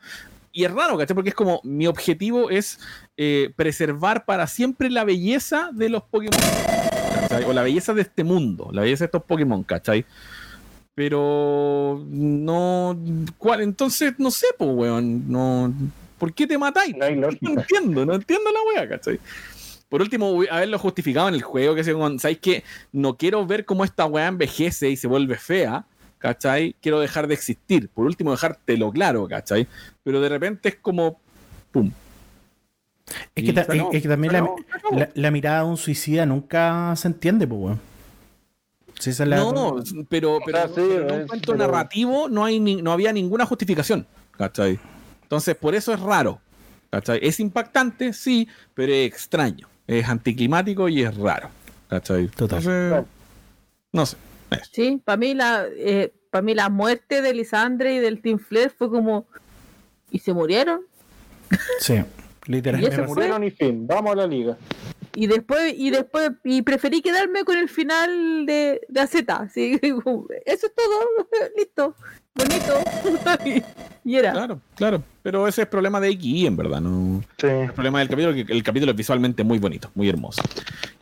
[0.53, 1.15] Y es raro, ¿cachai?
[1.15, 2.79] Porque es como mi objetivo es
[3.17, 6.39] eh, preservar para siempre la belleza de los Pokémon.
[7.19, 7.43] ¿cachai?
[7.43, 10.05] O la belleza de este mundo, la belleza de estos Pokémon, ¿cachai?
[10.93, 12.97] Pero no.
[13.37, 13.61] ¿cuál?
[13.61, 15.29] Entonces, no sé, pues, weón.
[15.29, 15.73] No,
[16.17, 16.95] ¿Por qué te matáis?
[16.95, 19.19] No entiendo, no entiendo la wea, ¿cachai?
[19.89, 23.45] Por último, voy a haberlo justificado en el juego, que como, ¿sabéis que No quiero
[23.45, 25.85] ver cómo esta weá envejece y se vuelve fea,
[26.17, 26.75] ¿cachai?
[26.81, 27.89] Quiero dejar de existir.
[27.89, 29.67] Por último, dejártelo claro, ¿cachai?
[30.03, 31.19] Pero de repente es como,
[31.71, 31.91] pum.
[33.35, 34.41] Es que, ta- se acabó, es que también se
[34.95, 37.81] la, se mirada de un suicida nunca se entiende, pues, weón.
[38.99, 39.75] Si es la- No,
[40.09, 43.13] pero, pero, sea, sí, pero en un cuento pero- narrativo no, hay ni- no había
[43.13, 44.07] ninguna justificación,
[44.37, 44.79] ¿cachai?
[45.25, 46.39] Entonces, por eso es raro,
[46.91, 47.19] ¿cachai?
[47.21, 49.67] Es impactante, sí, pero es extraño.
[49.87, 51.49] Es anticlimático y es raro,
[51.89, 52.27] ¿cachai?
[52.27, 52.59] Total.
[52.59, 53.05] Entonces,
[53.91, 54.17] no sé.
[54.51, 54.69] eso.
[54.71, 58.69] Sí, para mí la eh, para mí la muerte de Lisandre y del Team Flare
[58.69, 59.25] fue como
[60.11, 60.81] y se murieron
[61.79, 62.01] Sí,
[62.47, 62.95] ¿Y literalmente.
[62.95, 64.57] Se murieron y fin, vamos a la liga.
[65.15, 69.15] y después y después y preferí quedarme con el final de, de AZ,
[70.03, 71.95] como, eso es todo, listo,
[72.35, 72.73] bonito
[74.05, 75.03] y era Claro, claro.
[75.23, 77.23] Pero ese es problema de XY, en verdad, no.
[77.37, 77.47] Sí.
[77.47, 80.41] El problema del capítulo que el capítulo es visualmente muy bonito, muy hermoso.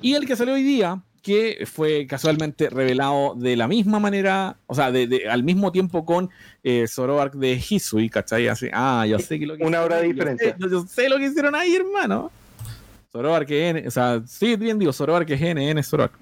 [0.02, 4.76] Y el que salió hoy día, que fue casualmente revelado de la misma manera, o
[4.76, 6.30] sea, de, de- al mismo tiempo con
[6.64, 8.48] eh, Zoroark de Hisui, ¿cachai?
[8.48, 10.56] Así, ah, yo sé que lo que Una hora de diferencia.
[10.60, 12.32] Yo sé, yo sé lo que hicieron ahí, hermano.
[13.12, 16.14] Zoroark N, o sea, sí, bien digo, Zoroark es N, N es Zoroark.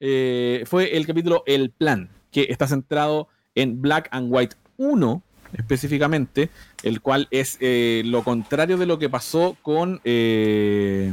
[0.00, 5.22] Eh, fue el capítulo El Plan, que está centrado en Black and White 1,
[5.54, 6.50] específicamente,
[6.82, 10.00] el cual es eh, lo contrario de lo que pasó con...
[10.04, 11.12] eh,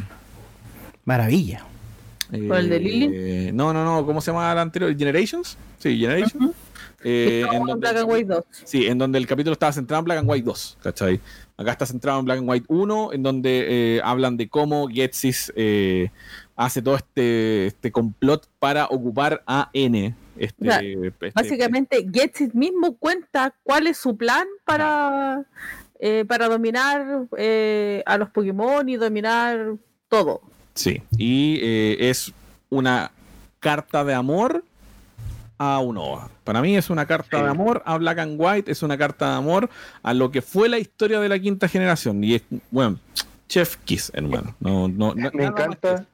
[1.05, 1.63] Maravilla.
[2.31, 3.51] eh, ¿Con el de Lily?
[3.53, 4.95] No, no, no, ¿cómo se llama el anterior?
[4.97, 5.57] ¿Generations?
[5.79, 6.51] Sí, Generations.
[7.03, 9.71] Eh, Estaba en en donde- Black and White 2 Sí, en donde el capítulo estaba
[9.71, 11.19] centrado en Black and White 2, ¿cachai?
[11.55, 13.65] Acá está centrado en Black and White 1, en donde
[13.97, 16.09] eh, hablan de cómo Getsis eh,
[16.55, 20.15] hace todo este, este complot para ocupar a N.
[20.39, 25.43] Este, O sea, este- básicamente Getsit mismo cuenta cuál es su plan para
[25.99, 29.73] eh, para dominar eh, a los Pokémon y dominar
[30.09, 30.41] todo
[30.75, 32.31] Sí, y eh, es
[32.69, 33.11] una
[33.59, 34.63] carta de amor
[35.57, 36.29] a Unova.
[36.43, 37.43] Para mí es una carta Sí.
[37.43, 39.71] de amor a Black and White, es una carta de amor
[40.03, 42.23] a lo que fue la historia de la quinta generación.
[42.23, 42.99] Y es, bueno,
[43.49, 44.55] Chef Kiss, hermano.
[44.59, 46.05] No, no, no- Me encanta.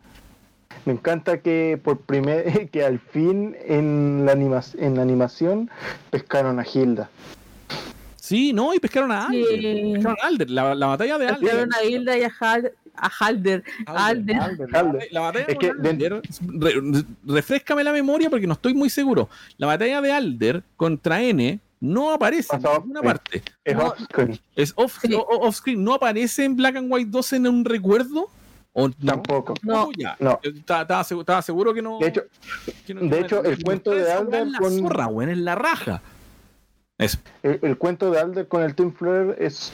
[0.86, 5.70] Me encanta que por primer que al fin en la anima, en la animación
[6.10, 7.10] pescaron a Hilda.
[8.16, 9.60] Sí, no, y pescaron a Alder.
[9.60, 9.92] Sí.
[9.96, 10.50] Pescaron a Alder.
[10.50, 11.40] La, la batalla de Alder.
[11.42, 14.38] Pescaron a Hilda y a, Hal- a Halder Alder.
[14.74, 15.08] Alder.
[15.12, 16.14] La batalla Es que Alder,
[16.48, 19.30] re- re- refrescame la memoria porque no estoy muy seguro.
[19.58, 23.44] La batalla de Alder contra N no aparece en Pasó, ninguna parte.
[23.66, 23.88] Es No.
[23.88, 24.40] off-screen.
[24.56, 25.14] Es off, Sí.
[25.14, 25.84] off-screen.
[25.84, 28.30] ¿No aparece en Black and White 2 en un recuerdo?
[28.74, 28.94] ¿O no?
[29.06, 29.54] Tampoco.
[29.62, 29.90] No.
[29.98, 30.16] ya.
[30.20, 30.40] No.
[30.44, 32.00] Estaba, estaba segu- estaba seguro que no.
[32.00, 32.24] De hecho,
[32.86, 36.02] que no- de hecho, el cuento de Alder la con- zorra, weón, es la raja.
[36.98, 37.18] Eso.
[37.44, 39.72] el, el cuento de Alder con el Team Flare es.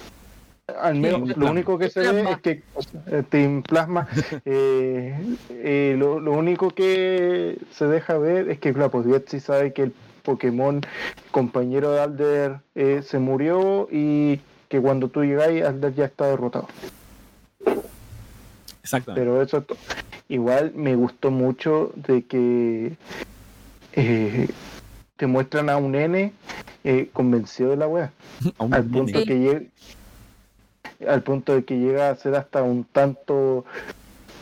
[0.79, 2.61] Al menos lo único que se ve es que
[3.31, 4.07] Team Plasma,
[4.45, 5.19] eh,
[5.49, 9.83] eh, lo, lo único que se deja ver es que claro, pues Betsy sabe que
[9.83, 10.81] el, Pokémon
[11.31, 16.67] compañero de Alder eh, se murió y que cuando tú llegáis Alder ya está derrotado.
[18.89, 19.21] Exactamente.
[19.21, 19.65] Pero eso
[20.29, 22.93] igual me gustó mucho de que
[23.93, 24.47] eh,
[25.15, 26.33] te muestran a un nene
[26.83, 28.11] eh, convencido de la wea.
[28.71, 29.25] Al punto Sí.
[29.25, 29.61] que llega
[31.07, 33.63] al punto de que llega a ser hasta un tanto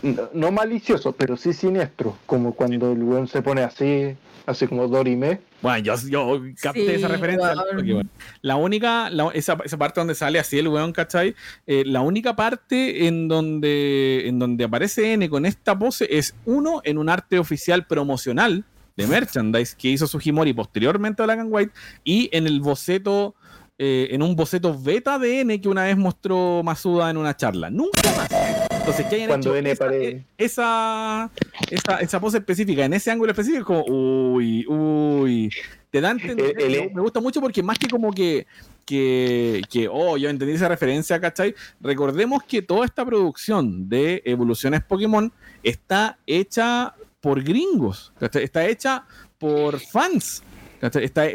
[0.01, 4.87] no, no malicioso, pero sí siniestro, como cuando el weón se pone así, así como
[4.87, 5.39] Dorime.
[5.61, 7.53] Bueno, yo, yo capté Sí, esa referencia.
[7.53, 7.65] weón.
[7.75, 8.09] porque, bueno,
[8.41, 11.35] la única, la- esa, esa parte donde sale así el weón, ¿cachai?
[11.65, 16.81] Eh, la única parte en donde, en donde aparece N con esta pose es uno
[16.83, 21.71] en un arte oficial promocional de merchandise que hizo Sugimori posteriormente a Black and White
[22.03, 23.35] y en el boceto,
[23.79, 27.69] eh, en un boceto beta de N que una vez mostró Masuda en una charla.
[27.69, 28.66] Nunca más.
[28.87, 29.89] Entonces, que hayan Cuando hecho N esa,
[30.37, 31.31] esa,
[31.69, 35.51] esa, esa pose específica, en ese ángulo específico, es como, uy, uy.
[35.89, 38.47] Te dan me gusta mucho porque más que como que,
[38.85, 41.53] que, que, oh, yo entendí esa referencia, ¿cachai?
[41.81, 45.31] Recordemos que toda esta producción de evoluciones Pokémon
[45.63, 48.43] está hecha por gringos, ¿cachai?
[48.43, 49.05] Está hecha
[49.37, 50.43] por fans.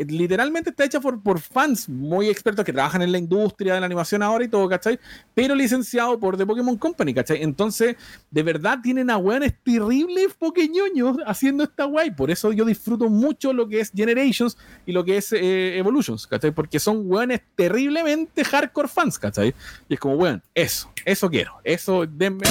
[0.09, 4.23] Literalmente está hecha por, fans muy expertos que trabajan en la industria de la animación
[4.23, 4.99] ahora y todo, ¿cachai?
[5.35, 7.43] Pero licenciado por The Pokémon Company, ¿cachai?
[7.43, 7.97] Entonces,
[8.31, 12.13] de verdad tienen a weones terribles poqueñoños haciendo esta guay.
[12.13, 16.27] Por eso yo disfruto mucho lo que es Generations y lo que es eh, Evolutions,
[16.27, 16.53] ¿cachai?
[16.53, 19.55] Porque son weones terriblemente hardcore fans, ¿cachai?
[19.89, 22.43] Y es como, weón, eso, eso quiero, eso, denme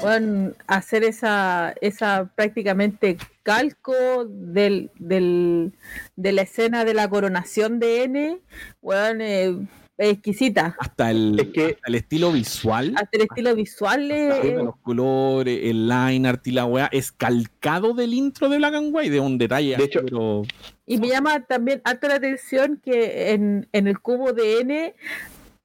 [0.00, 3.16] Bueno, hacer esa, esa prácticamente
[3.46, 5.72] calco del, del,
[6.16, 8.40] de la escena de la coronación de N,
[8.82, 10.74] bueno, exquisita.
[10.80, 12.92] hasta el, Es que- hasta el estilo visual.
[12.96, 17.12] Hasta el estilo visual hasta es- los colores, el line art y la weá, es
[17.12, 20.42] calcado del intro de Black and White, de un detalle De hecho- pero
[20.84, 24.94] Y me llama también harto la atención que en, en el cubo de N,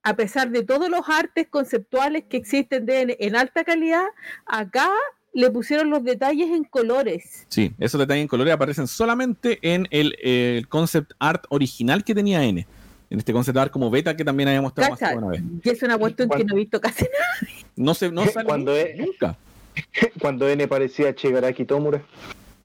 [0.04, 4.06] a pesar de todos los artes conceptuales que existen de N en alta calidad,
[4.46, 4.88] acá
[5.34, 7.46] le pusieron los detalles en colores.
[7.50, 12.14] Sí, esos detalles en colores aparecen solamente en el, eh, el concept art original que
[12.16, 12.66] tenía N.
[13.10, 15.18] En este concept art como beta que también había mostrado más ¿Cacha?
[15.18, 15.42] una vez.
[15.64, 17.52] Y es una cuestión que no he visto casi nada.
[17.76, 19.38] No se, no sale Cuando nunca, es- nunca.
[20.22, 22.02] Cuando N parecía Chegaraki Tomura.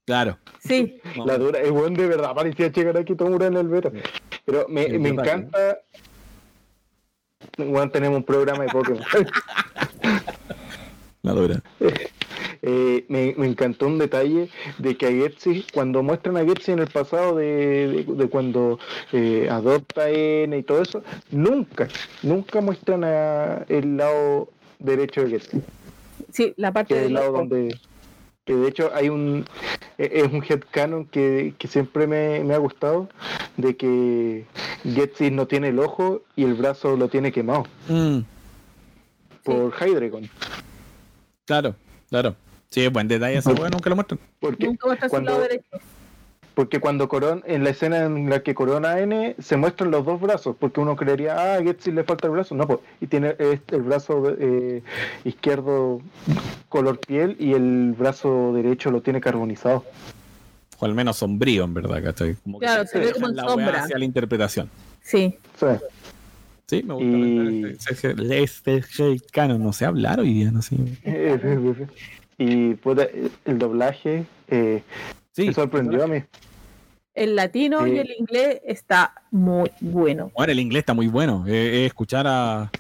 [0.05, 0.39] Claro.
[0.61, 3.91] Sí, No, La dura, el buen de verdad parecía Chegaraki Tomura en el beta.
[4.45, 5.79] Pero me, encanta.
[7.59, 9.03] Bueno, tenemos un programa de Pokémon.
[11.23, 11.63] la dura.
[12.69, 14.49] Eh, me, me encantó un detalle
[14.79, 18.81] de que a Getsi, cuando muestran a Getsi en el pasado de, de- de cuando
[19.13, 21.87] eh, adopta N y todo eso, nunca,
[22.25, 24.49] nunca muestran a el lado
[24.81, 25.63] derecho de Getsi,
[26.33, 27.39] sí, la parte del el lado ojo.
[27.39, 27.79] donde
[28.45, 29.45] que de hecho hay un
[29.99, 33.09] eh, es un headcanon que, que siempre me, me ha gustado
[33.57, 34.45] de que
[34.83, 37.63] Getsi no tiene el ojo y el brazo lo tiene quemado.
[37.89, 38.19] Mm,
[39.45, 40.29] por Hydreigon.
[41.45, 41.77] Claro,
[42.11, 42.35] claro.
[42.77, 44.21] Sí, buen detalle esa weá, nunca lo muestran.
[44.39, 45.65] porque Nunca muestra su cuando- lado derecho.
[46.53, 50.21] Porque cuando Coron, en la escena en la que Corona N se muestran los dos
[50.21, 53.35] brazos, porque uno creería, ah, a Getsi le falta el brazo, no, pues, y tiene
[53.39, 54.83] este, el brazo eh,
[55.25, 56.03] izquierdo
[56.69, 59.85] color piel y el brazo derecho lo tiene carbonizado.
[60.79, 62.35] O al menos sombrío, en verdad, ¿cachai?
[62.43, 63.85] Como que Claro, siempre se ve dejan como en la sombra.
[63.85, 64.69] hacia la interpretación.
[65.03, 65.39] Sí,
[66.67, 67.09] Sí, me gusta.
[67.09, 70.77] Y- Este, este, este canon, no sé hablar hoy día, no sé.
[72.39, 73.07] y puta,
[73.45, 74.83] el doblaje eh,
[75.33, 76.23] Sí, me sorprendió a mí.
[77.15, 77.99] el latino y Sí.
[77.99, 80.31] el inglés está muy bueno.
[80.35, 81.45] Bueno, el inglés está muy bueno.
[81.47, 82.71] Eh, eh, escuchar a,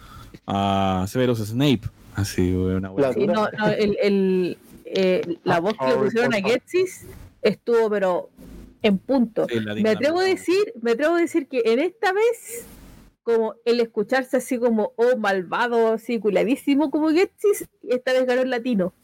[0.46, 1.82] a Severus Snape.
[2.14, 2.90] Así, una.
[2.96, 6.38] La- Sí, no, no, el, el, eh, la voz que le pusieron a.
[6.40, 7.06] Getsis
[7.42, 8.30] estuvo, pero
[8.82, 9.46] en punto.
[9.50, 12.66] Sí, Me atrevo a decir, me atrevo a decir que en esta vez,
[13.22, 18.50] como el escucharse así como, oh, malvado, así culadísimo como Getsis, esta vez ganó el
[18.50, 18.94] latino.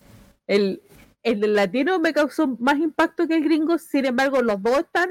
[0.47, 0.82] El,
[1.22, 5.09] el del latino me causó más impacto que el gringo, sin embargo, los dos están,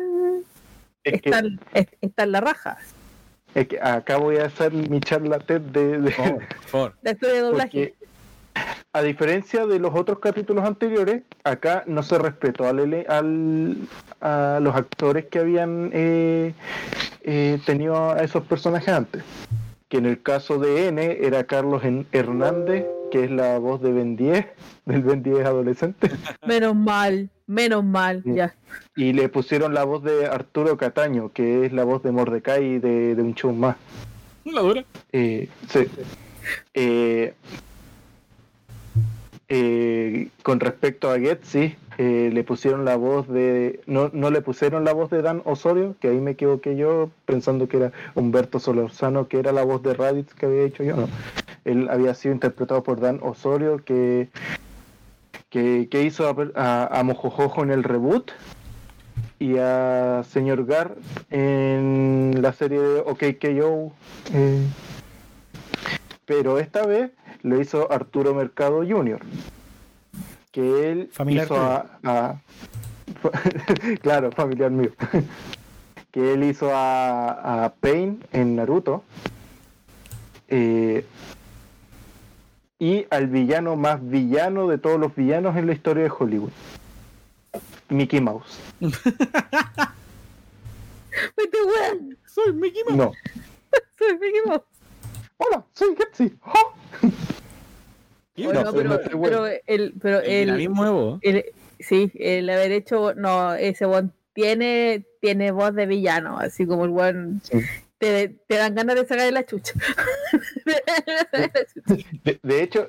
[1.04, 2.78] Es que, están, es- están la raja.
[3.56, 6.16] es que acá voy a hacer mi charla TED de, de-
[6.72, 7.94] Por de doblaje.
[8.94, 13.78] A diferencia de los otros capítulos anteriores, acá no se respetó al, al-
[14.20, 16.54] a los actores que habían eh,
[17.22, 19.24] eh, tenido a esos personajes antes.
[19.88, 24.16] Que en el caso de N era Carlos Hernández, que es la voz de Ben
[24.16, 24.46] 10,
[24.86, 26.10] del Ben 10 adolescente,
[26.48, 28.34] Menos mal, menos mal, Sí.
[28.36, 28.56] ya.
[28.96, 33.14] y le pusieron la voz de Arturo Cataño, que es la voz de Mordecai de,
[33.16, 33.76] de un show más.
[34.46, 34.84] La dura.
[35.12, 35.82] Eh, sí.
[36.74, 37.34] Eh,
[39.50, 43.82] eh, con respecto a Getsi, eh, le pusieron la voz de.
[43.86, 47.68] No, no le pusieron la voz de Dan Osorio, que ahí me equivoqué yo, pensando
[47.68, 50.96] que era Humberto Solorzano, que era la voz de Raditz que había hecho yo.
[50.96, 51.08] No.
[51.66, 54.30] Él había sido interpretado por Dan Osorio, que,
[55.50, 58.32] que, que hizo a, a, Mojojojo en el reboot
[59.38, 60.96] y a Señor Gar
[61.30, 63.92] en la serie de OK KO.
[64.34, 64.66] Eh,
[66.26, 67.12] pero esta vez
[67.44, 69.20] lo hizo Arturo Mercado Jr.
[70.52, 72.42] Que él Familiar hizo a, a-
[74.02, 74.92] claro, familiar mío.
[76.12, 79.04] que él hizo a, a Pain en Naruto.
[80.50, 81.06] Eh,
[82.80, 86.52] y al villano más villano de todos los villanos en la historia de Hollywood.
[87.90, 88.60] Mickey Mouse.
[88.80, 88.98] Vete,
[91.66, 92.18] weón.
[92.26, 92.98] Soy Mickey Mouse.
[92.98, 93.12] No.
[93.98, 94.64] Soy Mickey Mouse.
[95.38, 96.34] Hola, soy Getsi.
[96.42, 96.60] ¡Ja!
[98.48, 99.38] Pero, no, pero bueno.
[99.44, 100.70] pero el, pero El el,
[101.22, 101.46] el-
[101.80, 106.92] sí, el haber hecho, no, ese buen tiene, tiene voz de villano, así como el
[106.92, 107.60] buen Sí.
[107.98, 109.74] te, te dan ganas de sacar de la chucha.
[112.24, 112.88] De, de hecho,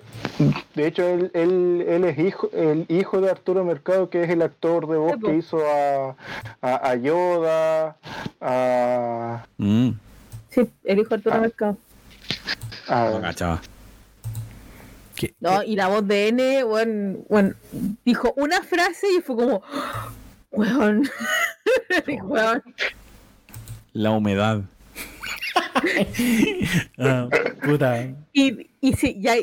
[0.75, 4.43] de hecho él, él, él es hijo, el hijo de Arturo Mercado, que es el
[4.43, 6.17] actor de voz Sí, que hizo a,
[6.61, 7.97] a, a Yoda,
[8.41, 9.91] a, Mm,
[10.51, 11.41] sí, el hijo de Arturo Ah.
[11.41, 11.77] Mercado.
[12.89, 13.63] no
[15.25, 15.31] a- cachaba.
[15.31, 17.55] ¿Qué- No, y la voz de N, bueno, bueno,
[18.05, 19.63] dijo una frase y fue como,
[20.51, 21.09] weón,
[22.25, 22.63] weón.
[23.93, 24.63] La humedad.
[26.99, 27.29] Ah,
[27.65, 28.07] puta.
[28.33, 29.35] Y, y sí, ya,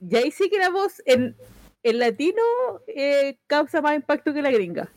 [0.00, 1.36] ya ahí sí que la voz en,
[1.82, 2.42] en latino
[2.86, 4.88] eh, causa más impacto que la gringa.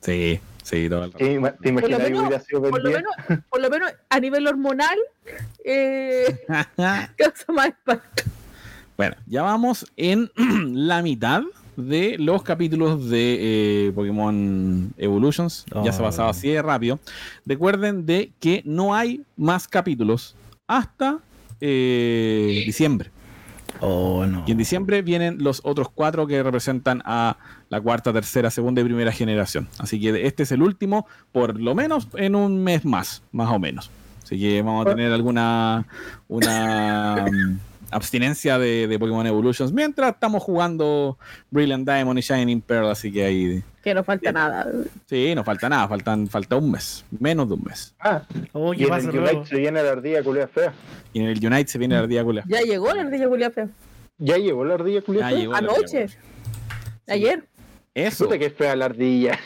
[0.00, 1.24] Sí, sí, todo el rato.
[1.24, 2.98] ¿Te, ima- te Por lo imaginas que menos, hubiera sido por Ben lo 10?
[3.02, 4.98] menos, por lo menos a nivel hormonal
[5.64, 6.44] eh,
[7.16, 8.24] causa más impacto.
[8.96, 10.30] Bueno, ya vamos en
[10.72, 11.42] la mitad
[11.76, 15.66] de los capítulos de eh, Pokémon Evolutions.
[15.84, 16.06] Ya se ha Oh.
[16.06, 16.98] pasado así de rápido.
[17.44, 20.34] Recuerden de que no hay más capítulos
[20.66, 21.18] hasta
[21.60, 23.10] eh, diciembre.
[23.80, 24.44] Oh, no.
[24.46, 27.36] Y en diciembre vienen los otros cuatro que representan a
[27.68, 29.68] la cuarta, tercera, segunda y primera generación.
[29.78, 33.58] Así que este es el último, por lo menos en un mes más, más o
[33.58, 33.90] menos.
[34.24, 35.86] Así que vamos a tener alguna
[36.28, 37.26] una
[37.90, 41.18] abstinencia de, de Pokémon Evolutions mientras estamos jugando
[41.50, 42.88] Brilliant Diamond y Shining Pearl.
[42.90, 44.66] Así que ahí Que no falta nada.
[45.06, 47.94] sí, no falta nada, faltan, falta un mes, menos de un mes.
[48.00, 48.22] Ah,
[48.52, 49.38] Oh, y ¿qué en el luego?
[49.38, 50.72] Unite se viene la ardilla culia fea.
[51.12, 52.44] Y en el Unite se viene la ardilla culia.
[52.48, 53.68] Ya llegó la ardilla culia fea.
[54.18, 55.38] Ya llegó la ardilla culia fea.
[55.56, 56.02] Anoche.
[56.02, 56.18] ardilla
[57.08, 57.44] Ayer.
[57.94, 58.24] Eso.
[58.24, 59.38] Puta que es fea la ardilla.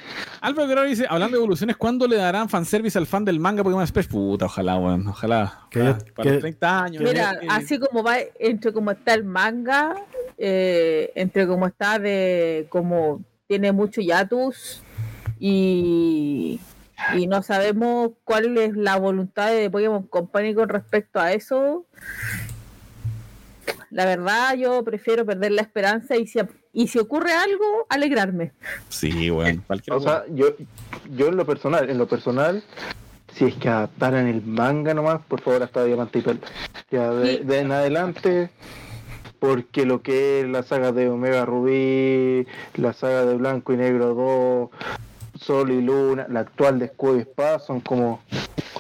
[0.43, 3.83] Álvaro Guerrero dice, hablando de evoluciones, ¿cuándo le darán fanservice al fan del manga Pokémon
[3.83, 4.07] Express?
[4.07, 5.67] Puta, ojalá, weón, ojalá.
[5.71, 5.99] Que- Ojalá.
[6.15, 7.03] para que- los 30 años.
[7.03, 9.95] Mira, eh, así como va, entre como está el manga,
[10.39, 14.83] eh, entre como está de, como tiene mucho yatus
[15.39, 16.59] y,
[17.17, 21.85] y no sabemos cuál es la voluntad de Pokémon Company con respecto a eso.
[23.91, 26.39] La verdad, yo prefiero perder la esperanza y si,
[26.73, 28.53] y si ocurre algo, alegrarme.
[28.89, 29.63] Sí, weón.
[29.67, 30.47] cualquier O sea, yo,
[31.15, 32.63] yo en lo personal, en lo personal,
[33.35, 36.41] si es que adaptaran el manga nomás, por favor, hasta Diamante y Perla.
[36.91, 37.45] Ya de, Sí.
[37.45, 38.51] de en adelante,
[39.39, 44.15] porque lo que es la saga de Omega Rubí, la saga de Blanco y Negro
[44.15, 44.71] 2,
[45.41, 48.21] Sol y Luna, la actual de Escudo y Espada, son como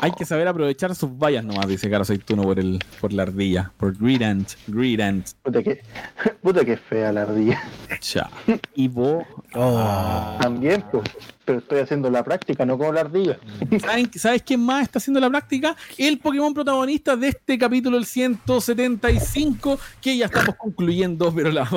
[0.02, 3.72] Hay que saber aprovechar sus vallas nomás, dice Caro Aceituno por, el, por la ardilla.
[3.78, 4.48] Por Gridant.
[4.66, 5.26] Gridant.
[5.42, 5.80] puta que,
[6.42, 7.62] puta que fea la ardilla.
[8.00, 8.28] Cha.
[8.74, 9.24] Y vos.
[9.54, 10.36] Oh.
[10.40, 11.04] También, pues,
[11.44, 13.38] pero estoy haciendo la práctica, no como la ardilla.
[13.80, 15.76] ¿Saben- ¿Sabes quién más está haciendo la práctica?
[15.98, 21.68] El Pokémon protagonista de este capítulo, el 175, que ya estamos concluyendo, pero la,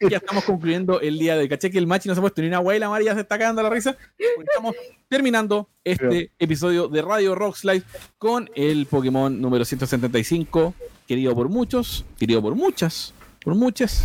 [0.00, 2.48] ya estamos concluyendo el día de caché que el machi no se ha puesto ni
[2.48, 3.96] una hueá y la Mari ya se está cagando la risa.
[4.36, 4.74] Porque estamos
[5.08, 7.82] terminando este episodio de Radio Rock Slide
[8.18, 10.74] con el Pokémon número 175,
[11.06, 14.04] querido por muchos, querido por muchas, por muchas,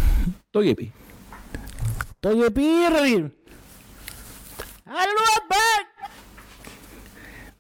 [0.52, 0.92] Togepi.
[2.20, 3.32] Togepi.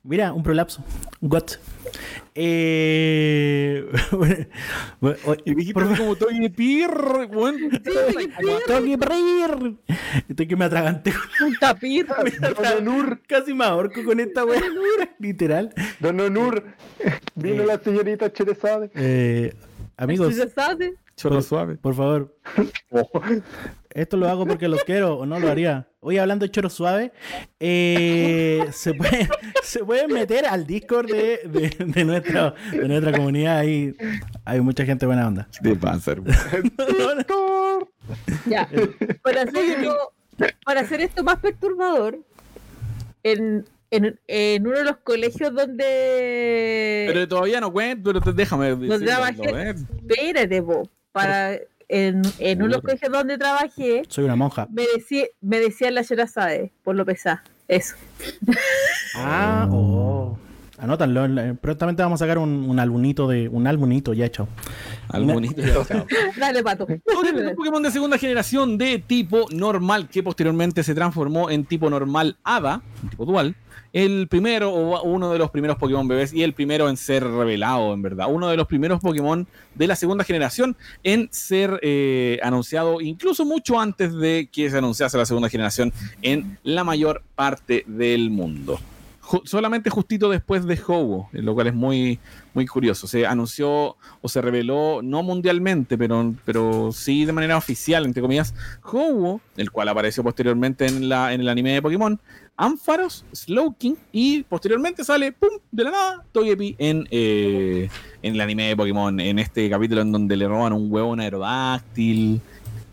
[0.04, 0.84] Mira, un prolapso.
[1.20, 1.60] Un got.
[2.34, 3.86] Eh...
[4.12, 4.36] bueno,
[5.46, 6.86] Y dijiste por- como Togepi,
[7.32, 7.58] weón.
[8.66, 9.78] Togepi.
[10.28, 11.14] Estoy que me atraganté.
[11.46, 12.08] Un tapir.
[12.56, 14.62] Don Onur, Casi me ahorco con esta wea.
[15.20, 15.72] Literal.
[16.00, 16.64] Don Onur,
[17.36, 18.90] vino la señorita Cherezade.
[18.96, 19.54] Eh,
[19.98, 20.96] amigos, ¿Sí se sabe?
[21.16, 21.76] Chorro suave.
[21.76, 22.36] por favor.
[23.94, 25.88] Esto lo hago porque los quiero o no lo haría.
[26.00, 27.12] Hoy hablando de choro suave,
[27.60, 29.28] eh, se, puede,
[29.64, 33.58] se pueden meter al Discord de, de, de nuestra, de nuestra comunidad.
[33.60, 33.94] Ahí
[34.46, 35.48] hay mucha gente buena onda.
[35.62, 36.22] De Panzer.
[38.48, 38.68] Ya.
[39.22, 40.14] Para hacer esto,
[40.66, 42.20] para hacer esto más perturbador,
[43.24, 47.06] en, en, en uno de los colegios donde.
[47.08, 49.70] Pero todavía no cuento, pero te- déjame No decirlo, trabajé.
[49.70, 49.76] ¿eh?
[50.10, 50.90] Espérate, po.
[51.12, 51.58] Para,
[51.92, 54.68] en, en uno de los colegios donde trabajé, Soy una monja.
[54.72, 57.44] me, decía, me decían la Sherazade, por lo pesada.
[57.68, 57.96] Eso.
[59.16, 60.38] Ah, oh.
[60.82, 61.56] Anótanlo.
[61.62, 63.48] Prontamente vamos a sacar un, un albumito de.
[63.48, 64.48] Un albumito ya hecho.
[65.10, 66.06] Al bonito ya.
[66.38, 66.88] Dale, pato.
[66.88, 72.38] Un Pokémon de segunda generación de tipo normal que posteriormente se transformó en tipo normal
[72.44, 73.56] Hada, un tipo dual.
[73.94, 77.94] El primero o uno de los primeros Pokémon bebés y el primero en ser revelado,
[77.94, 78.28] en verdad.
[78.30, 83.80] Uno de los primeros Pokémon de la segunda generación en ser eh, anunciado incluso mucho
[83.80, 88.80] antes de que se anunciase la segunda generación en la mayor parte del mundo.
[89.46, 92.20] Solamente justito después de Ho-Oh, lo cual es muy,
[92.54, 93.08] muy curioso.
[93.08, 98.54] Se anunció o se reveló, no mundialmente, pero, pero sí de manera oficial, entre comillas,
[98.84, 102.20] Ho-Oh, el cual apareció posteriormente en, la, en el anime de Pokémon,
[102.58, 107.90] Ampharos, Slowking, y posteriormente sale, ¡pum!, de la nada, Togepi en, eh,
[108.22, 111.14] en el anime de Pokémon, en este capítulo en donde le roban un huevo a
[111.14, 112.42] un aerodáctil.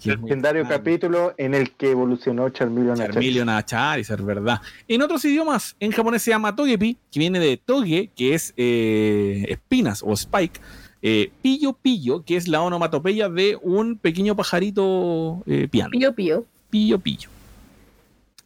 [0.05, 2.96] Legendario capítulo en el que evolucionó Charmeleon.
[2.96, 4.61] Charmeleon a Charizard, ¿verdad?
[4.86, 9.46] En otros idiomas, en japonés se llama Togepi, que viene de Toge, que es eh,
[9.49, 10.61] espinas o spike.
[11.03, 15.90] eh, pillo pillo, que es la onomatopeya de un pequeño pajarito eh, piano.
[15.90, 16.44] Pío, pío.
[16.70, 17.30] Pillo pillo.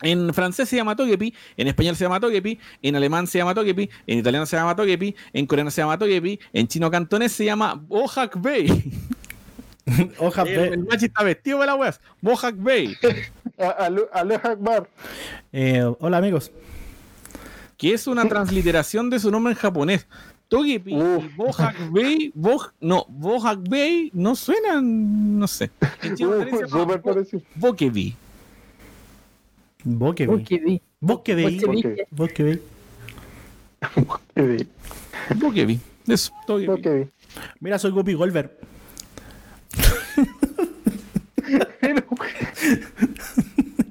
[0.03, 3.89] En francés se llama Togepi, en español se llama Togepi, en alemán se llama Togepi,
[4.09, 7.75] en italiano se llama Togepi, en coreano se llama Togepi, en chino cantonés se llama
[7.75, 8.67] Bohak Bay.
[10.19, 12.01] Hoja El, el machi está vestido de la weas.
[12.21, 12.97] Bohak Bay.
[15.53, 16.51] Eh, hola amigos.
[17.77, 20.07] que es una transliteración de su nombre en japonés.
[20.49, 20.93] Togepi
[21.37, 25.71] Bohak Bay, Boh- no, Bohak Bay no suenan, no sé.
[26.25, 26.45] Uh.
[27.55, 28.15] Bokebi.
[31.49, 31.57] De
[34.35, 34.69] Qué bien.
[35.37, 35.81] Bokebi.
[36.07, 36.67] Eso, Togepi.
[37.61, 38.59] Mira, soy Guppy Golver.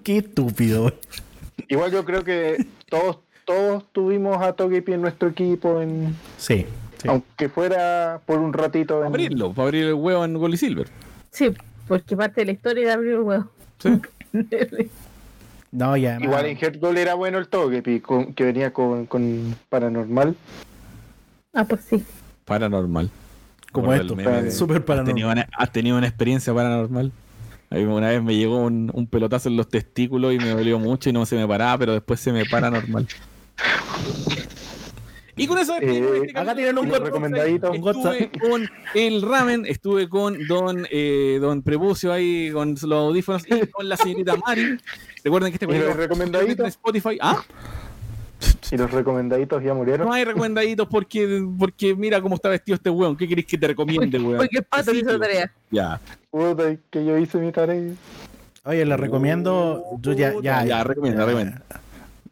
[0.04, 0.84] Qué estúpido.
[0.84, 0.93] güey.
[1.68, 6.66] Igual yo creo que todos todos tuvimos a Togepi en nuestro equipo, en, Sí.
[7.02, 7.08] sí.
[7.08, 8.95] aunque fuera por un ratito.
[8.95, 10.88] Para abrirlo, para abrir el huevo en Gold y Silver.
[11.32, 11.52] Sí,
[11.88, 13.45] porque parte de la historia de abrir el huevo.
[13.80, 13.89] Sí.
[15.74, 16.18] No, ya.
[16.20, 20.36] Igual en Head Gold era bueno el Togepi, con- que venía con, con Paranormal.
[21.54, 22.04] ah, pues sí.
[22.43, 23.10] Paranormal.
[23.72, 24.14] Como esto.
[24.14, 25.32] el meme de- Súper ¿Has tenido, paranormal.
[25.38, 27.14] una, has tenido una experiencia paranormal?
[27.72, 30.78] A mí una vez me llegó un, un pelotazo en los testículos y me dolió
[30.78, 33.08] mucho y no se me paraba, pero después se me para normal.
[35.38, 37.74] Y con eso despedimos Eh, este acá tienen un recomendadito.
[37.74, 43.68] Estuve con el ramen, estuve con don, eh, don Prepucio ahí con los audífonos y
[43.68, 44.78] con la señorita Mari.
[45.24, 46.60] Recuerden que este ¿Y los programa recomendaditos?
[46.60, 47.18] en Spotify.
[47.22, 47.42] Ah,
[48.72, 50.08] Y los recomendaditos ya murieron.
[50.08, 53.18] no hay recomendaditos porque, porque mira cómo está vestido este weón.
[53.18, 54.38] ¿Qué querés que te recomiende, weón?
[54.38, 55.20] Porque pato hizo tío.
[55.20, 55.52] tarea.
[55.70, 56.00] Ya.
[56.30, 57.94] Puta, que yo hice mi tarea.
[58.64, 59.84] Oye, les recomiendo.
[60.00, 61.62] Yo ya, ya, Ya, recomienda, recomienda.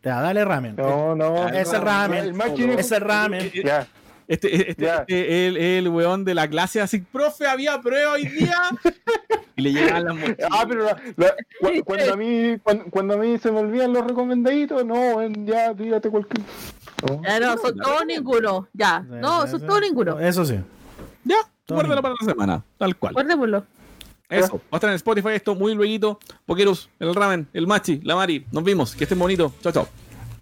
[0.02, 0.76] Ya, dale ramen.
[0.78, 1.48] No, no.
[1.50, 2.24] Ramen.
[2.24, 2.74] El máquina.
[2.76, 3.52] Ese ramen.
[3.64, 3.88] Ya.
[4.30, 4.98] Este, este, Ya.
[5.00, 8.56] este, el, el weón de la clase así, profe, había prueba hoy día.
[9.56, 10.50] y le llegan las mochilas.
[10.52, 13.92] Ah, pero la- la- cu- cuando, a mí, cuando, cuando a mí se me olvidan
[13.92, 16.46] los recomendaditos, no, ya, tírate cualquier.
[17.10, 17.22] No.
[17.24, 18.68] Ya no, son todos ninguno.
[18.74, 19.00] Ya.
[19.00, 20.20] No, son todos ninguno.
[20.20, 20.60] Eso sí.
[21.24, 23.14] Ya, guárdalo para la semana, tal cual.
[23.14, 23.66] Guardémoslo.
[24.30, 26.20] Eso, va a estar en Spotify esto muy luego.
[26.46, 28.46] Pokerus, el ramen, el machi, la mari.
[28.52, 29.54] Nos vimos, que estén bonitos.
[29.62, 29.88] Chao, chao.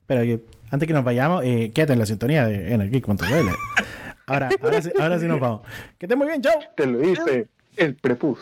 [0.06, 3.50] Pero que antes que nos vayamos, eh, quédate en la sintonía de Energeek.cl.
[4.26, 5.62] Ahora, ahora, sí, ahora sí nos vamos.
[5.98, 6.60] Que estén muy bien, chao.
[6.76, 7.48] Te lo hice
[7.78, 8.40] el prepus.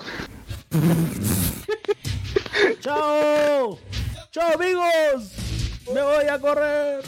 [2.79, 3.77] ¡Chao!
[4.31, 5.33] ¡Chao, amigos!
[5.93, 7.03] ¡Me voy a correr!